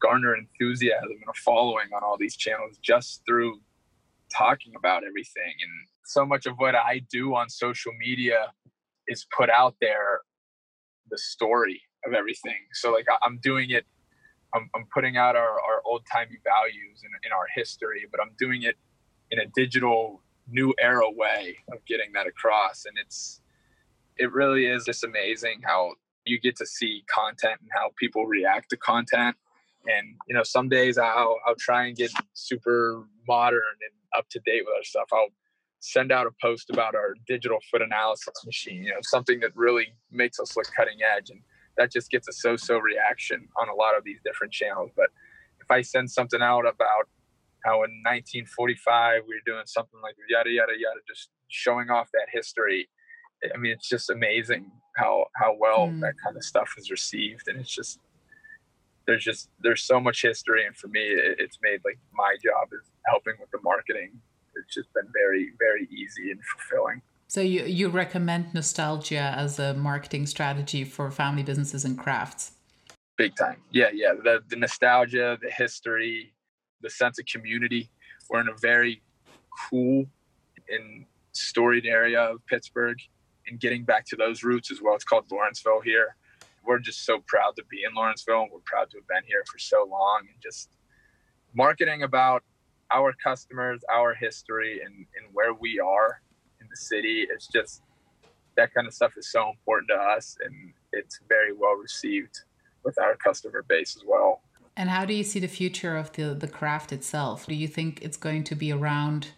garner 0.00 0.34
enthusiasm 0.34 1.10
and 1.10 1.28
a 1.28 1.32
following 1.44 1.86
on 1.94 2.02
all 2.02 2.16
these 2.18 2.36
channels 2.36 2.76
just 2.82 3.22
through 3.26 3.60
talking 4.30 4.74
about 4.76 5.02
everything 5.04 5.54
and 5.62 5.88
so 6.04 6.26
much 6.26 6.46
of 6.46 6.56
what 6.56 6.74
I 6.74 7.00
do 7.10 7.34
on 7.34 7.48
social 7.48 7.92
media 7.98 8.52
is 9.08 9.26
put 9.36 9.48
out 9.48 9.76
there 9.80 10.20
the 11.10 11.18
story 11.18 11.82
of 12.06 12.12
everything. 12.12 12.68
So 12.72 12.92
like 12.92 13.06
I'm 13.22 13.38
doing 13.38 13.70
it, 13.70 13.84
I'm, 14.54 14.68
I'm 14.74 14.86
putting 14.92 15.16
out 15.16 15.36
our, 15.36 15.50
our 15.50 15.82
old 15.86 16.02
timey 16.10 16.38
values 16.44 17.02
in, 17.02 17.10
in 17.24 17.32
our 17.32 17.46
history, 17.54 18.06
but 18.10 18.20
I'm 18.20 18.32
doing 18.38 18.62
it 18.62 18.76
in 19.30 19.38
a 19.38 19.46
digital 19.54 20.22
new 20.48 20.74
era 20.80 21.10
way 21.10 21.58
of 21.72 21.84
getting 21.86 22.12
that 22.14 22.26
across. 22.26 22.84
And 22.86 22.96
it's, 22.98 23.40
it 24.16 24.32
really 24.32 24.66
is 24.66 24.84
just 24.84 25.04
amazing 25.04 25.60
how 25.64 25.94
you 26.24 26.40
get 26.40 26.56
to 26.56 26.66
see 26.66 27.04
content 27.12 27.60
and 27.60 27.70
how 27.72 27.90
people 27.96 28.26
react 28.26 28.70
to 28.70 28.76
content. 28.76 29.36
And, 29.86 30.16
you 30.28 30.34
know, 30.34 30.42
some 30.42 30.68
days 30.68 30.96
I'll, 30.96 31.36
I'll 31.46 31.56
try 31.58 31.86
and 31.86 31.96
get 31.96 32.10
super 32.32 33.04
modern 33.28 33.60
and 33.80 34.18
up 34.18 34.28
to 34.30 34.40
date 34.40 34.62
with 34.64 34.74
our 34.76 34.84
stuff. 34.84 35.08
I'll 35.12 35.28
send 35.80 36.12
out 36.12 36.26
a 36.26 36.30
post 36.40 36.70
about 36.70 36.94
our 36.94 37.14
digital 37.26 37.58
foot 37.70 37.82
analysis 37.82 38.32
machine, 38.46 38.84
you 38.84 38.90
know, 38.90 39.00
something 39.02 39.40
that 39.40 39.50
really 39.54 39.88
makes 40.10 40.40
us 40.40 40.56
look 40.56 40.66
cutting 40.74 40.98
edge. 41.16 41.28
And 41.28 41.40
that 41.76 41.92
just 41.92 42.10
gets 42.10 42.28
a 42.28 42.32
so 42.32 42.56
so 42.56 42.78
reaction 42.78 43.48
on 43.60 43.68
a 43.68 43.74
lot 43.74 43.96
of 43.96 44.04
these 44.04 44.20
different 44.24 44.52
channels. 44.52 44.90
But 44.96 45.10
if 45.60 45.70
I 45.70 45.82
send 45.82 46.10
something 46.10 46.40
out 46.40 46.66
about 46.66 47.08
how 47.64 47.82
in 47.84 48.02
1945 48.04 49.22
we 49.28 49.34
were 49.34 49.40
doing 49.46 49.64
something 49.66 50.00
like 50.02 50.14
yada 50.28 50.50
yada 50.50 50.72
yada, 50.72 51.00
just 51.08 51.30
showing 51.48 51.90
off 51.90 52.08
that 52.12 52.26
history. 52.32 52.88
I 53.54 53.58
mean, 53.58 53.72
it's 53.72 53.88
just 53.88 54.10
amazing 54.10 54.70
how 54.96 55.26
how 55.36 55.56
well 55.58 55.88
mm. 55.88 56.00
that 56.00 56.14
kind 56.22 56.36
of 56.36 56.44
stuff 56.44 56.70
is 56.78 56.90
received, 56.90 57.48
and 57.48 57.60
it's 57.60 57.74
just 57.74 58.00
there's 59.06 59.24
just 59.24 59.50
there's 59.60 59.82
so 59.82 60.00
much 60.00 60.22
history, 60.22 60.66
and 60.66 60.76
for 60.76 60.88
me, 60.88 61.00
it, 61.00 61.36
it's 61.38 61.58
made 61.62 61.80
like 61.84 61.98
my 62.12 62.36
job 62.42 62.68
is 62.72 62.90
helping 63.06 63.34
with 63.40 63.50
the 63.50 63.58
marketing 63.62 64.20
it's 64.56 64.72
just 64.72 64.92
been 64.94 65.08
very 65.12 65.50
very 65.58 65.88
easy 65.90 66.30
and 66.30 66.40
fulfilling 66.44 67.02
so 67.26 67.40
you 67.40 67.64
you 67.64 67.88
recommend 67.88 68.54
nostalgia 68.54 69.34
as 69.36 69.58
a 69.58 69.74
marketing 69.74 70.26
strategy 70.26 70.84
for 70.84 71.10
family 71.10 71.42
businesses 71.42 71.84
and 71.84 71.98
crafts 71.98 72.52
Big 73.16 73.36
time. 73.36 73.58
Yeah, 73.70 73.90
yeah. 73.94 74.14
The 74.14 74.40
the 74.48 74.56
nostalgia, 74.56 75.38
the 75.40 75.50
history, 75.50 76.33
the 76.84 76.90
sense 76.90 77.18
of 77.18 77.26
community. 77.26 77.90
We're 78.30 78.40
in 78.40 78.48
a 78.48 78.56
very 78.56 79.02
cool 79.68 80.06
and 80.68 81.06
storied 81.32 81.86
area 81.86 82.20
of 82.20 82.46
Pittsburgh 82.46 82.98
and 83.48 83.58
getting 83.58 83.82
back 83.84 84.06
to 84.06 84.16
those 84.16 84.44
roots 84.44 84.70
as 84.70 84.80
well. 84.80 84.94
It's 84.94 85.04
called 85.04 85.24
Lawrenceville 85.30 85.80
here. 85.80 86.14
We're 86.64 86.78
just 86.78 87.04
so 87.04 87.22
proud 87.26 87.56
to 87.56 87.64
be 87.68 87.82
in 87.88 87.94
Lawrenceville 87.94 88.42
and 88.42 88.50
we're 88.52 88.60
proud 88.64 88.90
to 88.90 88.98
have 88.98 89.08
been 89.08 89.24
here 89.26 89.42
for 89.50 89.58
so 89.58 89.86
long 89.90 90.20
and 90.20 90.42
just 90.42 90.70
marketing 91.54 92.02
about 92.02 92.42
our 92.90 93.12
customers, 93.22 93.82
our 93.92 94.14
history 94.14 94.80
and, 94.84 94.94
and 94.94 95.26
where 95.32 95.52
we 95.54 95.80
are 95.80 96.20
in 96.60 96.68
the 96.70 96.76
city. 96.76 97.26
It's 97.30 97.48
just 97.48 97.82
that 98.56 98.72
kind 98.72 98.86
of 98.86 98.94
stuff 98.94 99.12
is 99.16 99.30
so 99.30 99.50
important 99.50 99.90
to 99.90 99.96
us 99.96 100.36
and 100.44 100.72
it's 100.92 101.20
very 101.28 101.52
well 101.52 101.74
received 101.74 102.40
with 102.84 102.98
our 102.98 103.16
customer 103.16 103.64
base 103.68 103.96
as 103.96 104.02
well. 104.06 104.42
And 104.76 104.90
how 104.90 105.04
do 105.04 105.14
you 105.14 105.22
see 105.22 105.38
the 105.38 105.48
future 105.48 105.96
of 105.96 106.12
the 106.12 106.34
the 106.34 106.48
craft 106.48 106.92
itself? 106.92 107.46
Do 107.46 107.54
you 107.54 107.68
think 107.68 108.02
it's 108.02 108.16
going 108.16 108.44
to 108.44 108.54
be 108.54 108.72
around? 108.72 109.28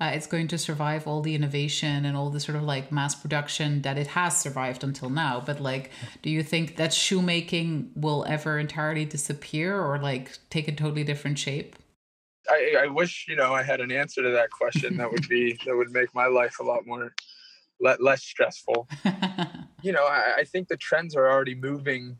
Uh, 0.00 0.10
it's 0.14 0.26
going 0.26 0.48
to 0.48 0.58
survive 0.58 1.06
all 1.06 1.20
the 1.20 1.34
innovation 1.34 2.04
and 2.04 2.16
all 2.16 2.28
the 2.28 2.40
sort 2.40 2.56
of 2.56 2.64
like 2.64 2.90
mass 2.90 3.14
production 3.14 3.82
that 3.82 3.96
it 3.96 4.08
has 4.08 4.36
survived 4.36 4.82
until 4.82 5.08
now. 5.08 5.40
But 5.40 5.60
like, 5.60 5.92
do 6.22 6.30
you 6.30 6.42
think 6.42 6.76
that 6.76 6.92
shoemaking 6.92 7.92
will 7.94 8.24
ever 8.26 8.58
entirely 8.58 9.04
disappear 9.04 9.80
or 9.80 9.98
like 9.98 10.38
take 10.50 10.66
a 10.66 10.72
totally 10.72 11.04
different 11.04 11.38
shape? 11.38 11.76
I, 12.50 12.74
I 12.80 12.86
wish 12.88 13.26
you 13.28 13.36
know 13.36 13.54
I 13.54 13.62
had 13.62 13.80
an 13.80 13.92
answer 13.92 14.22
to 14.22 14.30
that 14.30 14.50
question. 14.50 14.96
that 14.96 15.10
would 15.10 15.28
be 15.28 15.58
that 15.66 15.76
would 15.76 15.92
make 15.92 16.14
my 16.14 16.26
life 16.26 16.58
a 16.60 16.64
lot 16.64 16.86
more 16.86 17.14
less 17.80 18.22
stressful. 18.22 18.88
you 19.82 19.92
know, 19.92 20.04
I, 20.06 20.34
I 20.38 20.44
think 20.44 20.68
the 20.68 20.76
trends 20.76 21.16
are 21.16 21.30
already 21.30 21.54
moving 21.54 22.16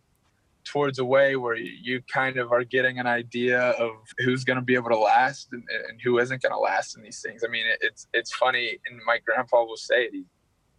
towards 0.65 0.99
a 0.99 1.05
way 1.05 1.37
where 1.37 1.57
you 1.57 2.01
kind 2.13 2.37
of 2.37 2.53
are 2.53 2.65
getting 2.65 2.99
an 2.99 3.07
idea 3.07 3.61
of 3.61 3.93
who's 4.19 4.45
going 4.45 4.57
to 4.57 4.65
be 4.65 4.75
able 4.75 4.91
to 4.91 4.99
last 4.99 5.49
and, 5.53 5.65
and 5.89 6.01
who 6.03 6.19
isn't 6.19 6.43
going 6.43 6.53
to 6.53 6.59
last 6.59 6.97
in 6.97 7.03
these 7.03 7.21
things. 7.21 7.43
I 7.47 7.51
mean, 7.51 7.65
it's 7.81 8.07
it's 8.13 8.33
funny, 8.33 8.79
and 8.89 9.01
my 9.07 9.19
grandpa 9.25 9.65
will 9.65 9.77
say 9.77 10.11
these, 10.11 10.27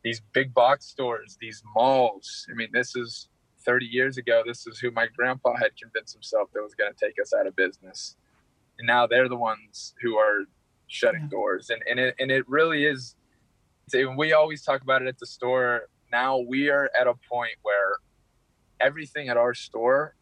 these 0.03 0.21
big 0.33 0.53
box 0.53 0.85
stores, 0.85 1.37
these 1.41 1.61
malls. 1.75 2.45
I 2.49 2.53
mean, 2.55 2.69
this 2.71 2.95
is 2.95 3.29
30 3.65 3.85
years 3.85 4.17
ago. 4.17 4.43
This 4.45 4.65
is 4.67 4.79
who 4.79 4.91
my 4.91 5.07
grandpa 5.15 5.55
had 5.55 5.75
convinced 5.81 6.13
himself 6.13 6.49
that 6.53 6.61
was 6.61 6.75
going 6.75 6.91
to 6.93 7.05
take 7.05 7.15
us 7.21 7.33
out 7.33 7.47
of 7.47 7.55
business, 7.55 8.15
and 8.79 8.87
now 8.87 9.05
they're 9.05 9.29
the 9.29 9.37
ones 9.37 9.93
who 10.01 10.15
are 10.17 10.45
shutting 10.87 11.23
yeah. 11.23 11.29
doors. 11.29 11.69
And 11.69 11.81
and 11.89 11.99
it 11.99 12.15
and 12.19 12.31
it 12.31 12.47
really 12.47 12.85
is. 12.85 13.15
We 14.17 14.31
always 14.31 14.63
talk 14.63 14.81
about 14.81 15.01
it 15.01 15.09
at 15.09 15.19
the 15.19 15.25
store. 15.25 15.89
Now 16.09 16.37
we 16.37 16.69
are 16.69 16.89
at 16.97 17.05
a 17.05 17.15
point 17.29 17.55
where 17.63 17.97
everything 18.79 19.29
at 19.29 19.37
our 19.37 19.53
store 19.53 20.15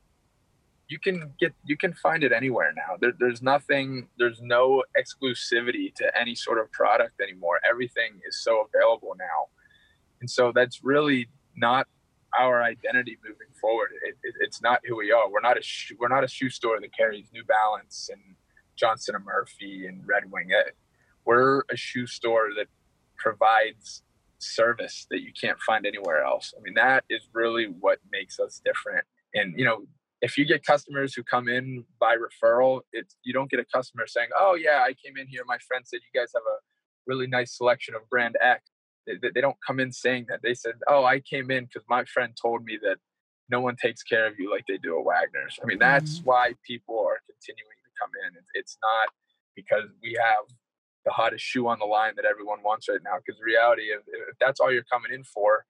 you 0.92 1.00
can 1.00 1.32
get 1.40 1.54
you 1.64 1.78
can 1.78 1.94
find 1.94 2.22
it 2.22 2.34
anywhere 2.34 2.74
now. 2.76 2.98
There, 3.00 3.14
there's 3.18 3.42
nothing 3.42 4.10
there's 4.20 4.42
no 4.42 4.84
exclusivity 5.00 5.96
to 5.96 6.06
any 6.20 6.36
sort 6.36 6.60
of 6.60 6.70
product 6.74 7.22
anymore. 7.22 7.62
Everything 7.68 8.20
is 8.28 8.44
so 8.44 8.68
available 8.68 9.16
now. 9.18 9.48
And 10.20 10.30
so 10.30 10.52
that's 10.54 10.84
really 10.84 11.30
not 11.56 11.88
our 12.38 12.62
identity 12.62 13.18
moving 13.24 13.54
forward. 13.60 13.92
It, 14.06 14.16
it, 14.22 14.36
it's 14.42 14.62
not 14.62 14.82
who 14.86 14.98
we 14.98 15.14
are. 15.14 15.30
We're 15.30 15.40
not 15.40 15.58
a 15.58 15.62
we're 15.98 16.10
not 16.10 16.26
a 16.26 16.28
shoe 16.28 16.50
store 16.50 16.82
that 16.82 16.96
carries 16.96 17.28
new 17.34 17.46
balance 17.46 18.10
and 18.12 18.36
Johnston 18.76 19.16
and 19.16 19.24
murphy 19.24 19.88
and 19.88 20.06
red 20.06 20.30
wing. 20.30 20.50
We're 21.24 21.62
a 21.72 21.78
shoe 21.78 22.06
store 22.06 22.50
that 22.58 22.68
provides 23.18 24.04
service 24.42 25.08
that 25.10 25.22
you 25.22 25.32
can't 25.40 25.60
find 25.60 25.86
anywhere 25.86 26.24
else. 26.24 26.54
I 26.58 26.62
mean, 26.62 26.74
that 26.76 27.04
is 27.10 27.22
really 27.34 27.66
what 27.66 28.00
makes 28.12 28.40
us 28.40 28.62
different. 28.64 29.06
And, 29.34 29.58
you 29.58 29.66
know, 29.66 29.86
if 30.22 30.38
you 30.38 30.46
get 30.46 30.64
customers 30.64 31.14
who 31.14 31.24
come 31.24 31.50
in 31.50 31.84
by 32.00 32.16
referral, 32.16 32.82
it's 32.94 33.16
you 33.24 33.34
don't 33.34 33.50
get 33.50 33.60
a 33.60 33.66
customer 33.66 34.06
saying, 34.06 34.30
"Oh 34.40 34.56
yeah, 34.56 34.84
I 34.84 34.94
came 34.94 35.18
in 35.18 35.28
here. 35.28 35.42
My 35.46 35.58
friend 35.68 35.84
said 35.86 36.00
you 36.14 36.20
guys 36.20 36.32
have 36.36 36.44
a 36.44 36.58
really 37.08 37.28
nice 37.28 37.58
selection 37.58 37.96
of 37.96 38.08
brand 38.10 38.38
X." 38.42 38.70
They, 39.08 39.16
they 39.34 39.42
don't 39.42 39.58
come 39.66 39.80
in 39.80 39.92
saying 39.92 40.28
that. 40.30 40.42
They 40.44 40.54
said, 40.54 40.74
"Oh, 40.88 41.04
I 41.04 41.20
came 41.22 41.50
in 41.50 41.66
because 41.66 41.84
my 41.90 42.06
friend 42.06 42.38
told 42.40 42.64
me 42.64 42.78
that 42.84 42.98
no 43.50 43.62
one 43.62 43.76
takes 43.76 44.04
care 44.04 44.28
of 44.28 44.36
you 44.38 44.52
like 44.52 44.66
they 44.68 44.78
do 44.78 45.00
at 45.00 45.06
Wagner's." 45.06 45.58
I 45.62 45.66
mean, 45.66 45.80
that's 45.80 46.20
mm-hmm. 46.20 46.30
why 46.30 46.54
people 46.66 47.00
are 47.00 47.20
continuing 47.26 47.80
to 47.84 47.92
come 48.00 48.12
in. 48.28 48.38
It's 48.54 48.78
not 48.82 49.14
because 49.56 49.90
we 50.04 50.16
have 50.20 50.46
the 51.06 51.12
hottest 51.12 51.44
shoe 51.44 51.68
on 51.68 51.80
the 51.80 51.86
line 51.86 52.14
that 52.16 52.26
everyone 52.26 52.60
wants 52.64 52.88
right 52.90 53.00
now. 53.04 53.18
Because 53.18 53.40
reality, 53.42 53.84
if, 53.84 54.02
if 54.08 54.36
that's 54.40 54.60
all 54.60 54.72
you're 54.72 54.84
coming 54.84 55.12
in 55.14 55.24
for, 55.24 55.66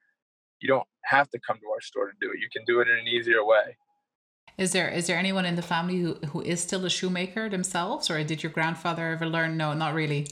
you 0.59 0.67
don't 0.67 0.87
have 1.05 1.29
to 1.31 1.39
come 1.39 1.57
to 1.57 1.67
our 1.73 1.81
store 1.81 2.07
to 2.07 2.13
do 2.21 2.31
it. 2.31 2.39
You 2.39 2.49
can 2.51 2.63
do 2.65 2.81
it 2.81 2.87
in 2.87 2.97
an 2.97 3.07
easier 3.07 3.43
way. 3.45 3.77
Is 4.57 4.73
there 4.73 4.89
is 4.89 5.07
there 5.07 5.17
anyone 5.17 5.45
in 5.45 5.55
the 5.55 5.61
family 5.61 5.97
who, 5.99 6.13
who 6.27 6.41
is 6.41 6.61
still 6.61 6.85
a 6.85 6.89
shoemaker 6.89 7.49
themselves, 7.49 8.09
or 8.09 8.23
did 8.23 8.43
your 8.43 8.51
grandfather 8.51 9.07
ever 9.11 9.25
learn? 9.25 9.57
No, 9.57 9.73
not 9.73 9.93
really. 9.93 10.27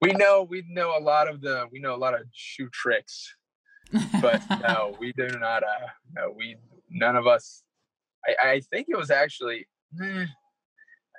We 0.00 0.12
know 0.12 0.46
we 0.48 0.64
know 0.68 0.96
a 0.96 1.02
lot 1.02 1.28
of 1.28 1.40
the 1.40 1.66
we 1.70 1.80
know 1.80 1.94
a 1.94 1.98
lot 1.98 2.14
of 2.14 2.22
shoe 2.32 2.70
tricks, 2.72 3.34
but 4.22 4.40
no, 4.62 4.96
we 4.98 5.12
do 5.12 5.28
not. 5.38 5.62
Uh, 5.62 5.88
no, 6.14 6.32
we 6.34 6.56
none 6.88 7.16
of 7.16 7.26
us. 7.26 7.62
I, 8.26 8.50
I 8.50 8.60
think 8.60 8.86
it 8.88 8.96
was 8.96 9.10
actually. 9.10 9.66
Eh, 10.02 10.26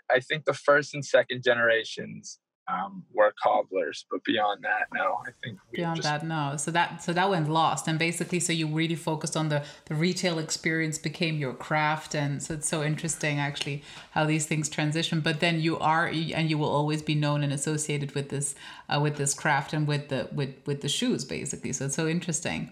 I 0.09 0.19
think 0.19 0.45
the 0.45 0.53
first 0.53 0.93
and 0.93 1.05
second 1.05 1.43
generations 1.43 2.39
um, 2.67 3.03
were 3.13 3.33
cobblers, 3.41 4.05
but 4.09 4.23
beyond 4.23 4.63
that, 4.63 4.87
no. 4.93 5.19
I 5.25 5.31
think 5.43 5.59
beyond 5.71 5.97
just... 5.97 6.07
that, 6.07 6.25
no. 6.25 6.55
So 6.57 6.71
that 6.71 7.03
so 7.03 7.13
that 7.13 7.29
went 7.29 7.49
lost, 7.49 7.87
and 7.87 7.97
basically, 7.97 8.39
so 8.39 8.53
you 8.53 8.67
really 8.67 8.95
focused 8.95 9.35
on 9.35 9.49
the 9.49 9.63
the 9.85 9.95
retail 9.95 10.39
experience 10.39 10.97
became 10.97 11.37
your 11.37 11.53
craft, 11.53 12.15
and 12.15 12.41
so 12.41 12.53
it's 12.53 12.69
so 12.69 12.83
interesting 12.83 13.39
actually 13.39 13.83
how 14.11 14.25
these 14.25 14.45
things 14.45 14.69
transition. 14.69 15.21
But 15.21 15.39
then 15.39 15.59
you 15.59 15.77
are, 15.79 16.07
and 16.07 16.49
you 16.49 16.57
will 16.57 16.69
always 16.69 17.01
be 17.01 17.15
known 17.15 17.43
and 17.43 17.51
associated 17.51 18.13
with 18.13 18.29
this 18.29 18.55
uh, 18.89 18.99
with 19.01 19.17
this 19.17 19.33
craft 19.33 19.73
and 19.73 19.87
with 19.87 20.09
the 20.09 20.29
with 20.31 20.55
with 20.65 20.81
the 20.81 20.89
shoes, 20.89 21.25
basically. 21.25 21.73
So 21.73 21.85
it's 21.85 21.95
so 21.95 22.07
interesting. 22.07 22.71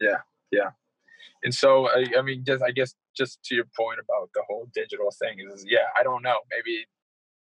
Yeah, 0.00 0.18
yeah. 0.50 0.70
And 1.42 1.54
so, 1.54 1.88
I, 1.88 2.04
I 2.18 2.22
mean, 2.22 2.42
just 2.44 2.62
I 2.62 2.70
guess 2.70 2.94
just 3.16 3.42
to 3.44 3.54
your 3.54 3.66
point 3.76 4.00
about 4.00 4.30
the 4.34 4.42
whole 4.48 4.68
digital 4.74 5.10
thing 5.10 5.38
is, 5.52 5.64
yeah, 5.68 5.86
I 5.98 6.02
don't 6.02 6.22
know. 6.22 6.38
Maybe 6.50 6.86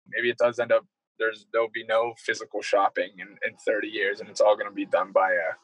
maybe 0.09 0.31
it 0.31 0.39
does 0.39 0.59
end 0.59 0.73
up 0.73 0.87
there's 1.21 1.47
there'll 1.53 1.71
be 1.73 1.85
no 1.85 2.15
physical 2.19 2.63
shopping 2.63 3.11
in, 3.19 3.29
in 3.47 3.57
30 3.65 3.87
years 3.87 4.21
and 4.21 4.29
it's 4.29 4.41
all 4.41 4.57
going 4.57 4.69
to 4.69 4.75
be 4.75 4.87
done 4.87 5.13
by 5.13 5.31
a 5.31 5.55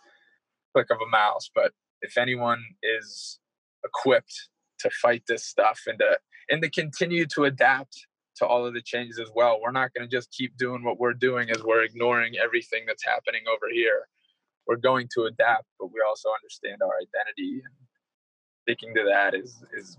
click 0.73 0.89
of 0.91 0.99
a 1.05 1.11
mouse. 1.11 1.51
But 1.53 1.73
if 2.03 2.17
anyone 2.17 2.63
is 2.83 3.41
equipped 3.85 4.51
to 4.81 4.91
fight 4.91 5.25
this 5.27 5.45
stuff 5.45 5.81
and 5.87 5.99
to 5.99 6.19
and 6.51 6.63
to 6.63 6.71
continue 6.71 7.27
to 7.27 7.45
adapt 7.45 8.07
to 8.37 8.47
all 8.47 8.67
of 8.67 8.75
the 8.75 8.83
changes 8.83 9.19
as 9.19 9.31
well 9.35 9.59
we're 9.63 9.73
not 9.73 9.93
going 9.95 10.09
to 10.09 10.17
just 10.17 10.31
keep 10.31 10.57
doing 10.59 10.85
what 10.85 11.01
we're 11.01 11.15
doing 11.15 11.51
as 11.51 11.63
we're 11.65 11.83
ignoring 11.83 12.35
everything 12.37 12.85
that's 12.87 13.05
happening 13.05 13.43
over 13.49 13.73
here. 13.73 14.07
We're 14.67 14.77
going 14.77 15.09
to 15.15 15.25
adapt 15.25 15.65
but 15.81 15.87
we 15.87 16.01
also 16.07 16.29
understand 16.31 16.83
our 16.83 16.93
identity 17.01 17.63
and 17.65 17.75
sticking 18.63 18.95
to 18.95 19.05
that 19.05 19.35
is 19.35 19.65
is 19.77 19.97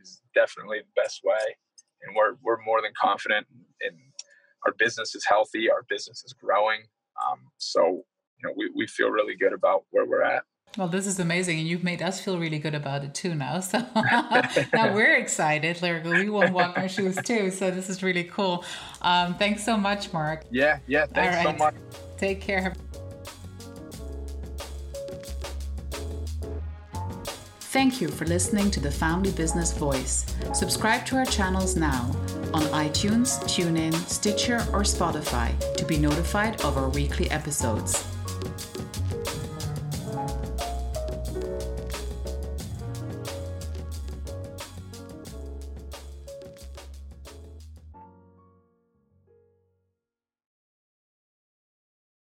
is 0.00 0.22
definitely 0.34 0.78
the 0.80 1.00
best 1.00 1.20
way. 1.22 1.56
And 2.02 2.16
we're 2.16 2.34
we're 2.42 2.62
more 2.64 2.82
than 2.82 2.92
confident 3.00 3.46
in 3.80 3.94
our 4.66 4.74
business 4.78 5.14
is 5.14 5.24
healthy, 5.24 5.70
our 5.70 5.84
business 5.88 6.24
is 6.24 6.32
growing. 6.32 6.80
Um, 7.24 7.38
so, 7.58 8.04
you 8.38 8.48
know, 8.48 8.52
we, 8.56 8.70
we 8.74 8.86
feel 8.86 9.08
really 9.10 9.36
good 9.36 9.52
about 9.52 9.84
where 9.90 10.04
we're 10.04 10.22
at. 10.22 10.42
Well, 10.76 10.88
this 10.88 11.06
is 11.06 11.20
amazing, 11.20 11.58
and 11.58 11.66
you've 11.66 11.84
made 11.84 12.02
us 12.02 12.20
feel 12.20 12.38
really 12.38 12.58
good 12.58 12.74
about 12.74 13.02
it 13.02 13.14
too 13.14 13.34
now. 13.34 13.60
So 13.60 13.78
now 14.74 14.94
we're 14.94 15.16
excited. 15.16 15.80
Like 15.80 16.04
we 16.04 16.28
want 16.28 16.48
to 16.48 16.52
walk 16.52 16.76
our 16.76 16.88
shoes 16.88 17.16
too. 17.24 17.50
So 17.50 17.70
this 17.70 17.88
is 17.88 18.02
really 18.02 18.24
cool. 18.24 18.64
Um, 19.00 19.36
thanks 19.36 19.64
so 19.64 19.76
much, 19.76 20.12
Mark. 20.12 20.44
Yeah, 20.50 20.80
yeah. 20.86 21.06
Thanks 21.06 21.36
right. 21.36 21.58
so 21.58 21.64
much. 21.64 21.74
Take 22.18 22.40
care. 22.42 22.74
Thank 27.60 28.00
you 28.00 28.08
for 28.08 28.26
listening 28.26 28.70
to 28.72 28.80
the 28.80 28.90
Family 28.90 29.30
Business 29.32 29.72
Voice. 29.72 30.26
Subscribe 30.52 31.06
to 31.06 31.16
our 31.16 31.26
channels 31.26 31.76
now 31.76 32.10
on 32.56 32.62
iTunes, 32.68 33.38
TuneIn, 33.44 33.92
Stitcher, 34.08 34.56
or 34.72 34.80
Spotify 34.80 35.52
to 35.76 35.84
be 35.84 35.98
notified 35.98 36.58
of 36.62 36.78
our 36.78 36.88
weekly 36.88 37.30
episodes. 37.30 38.15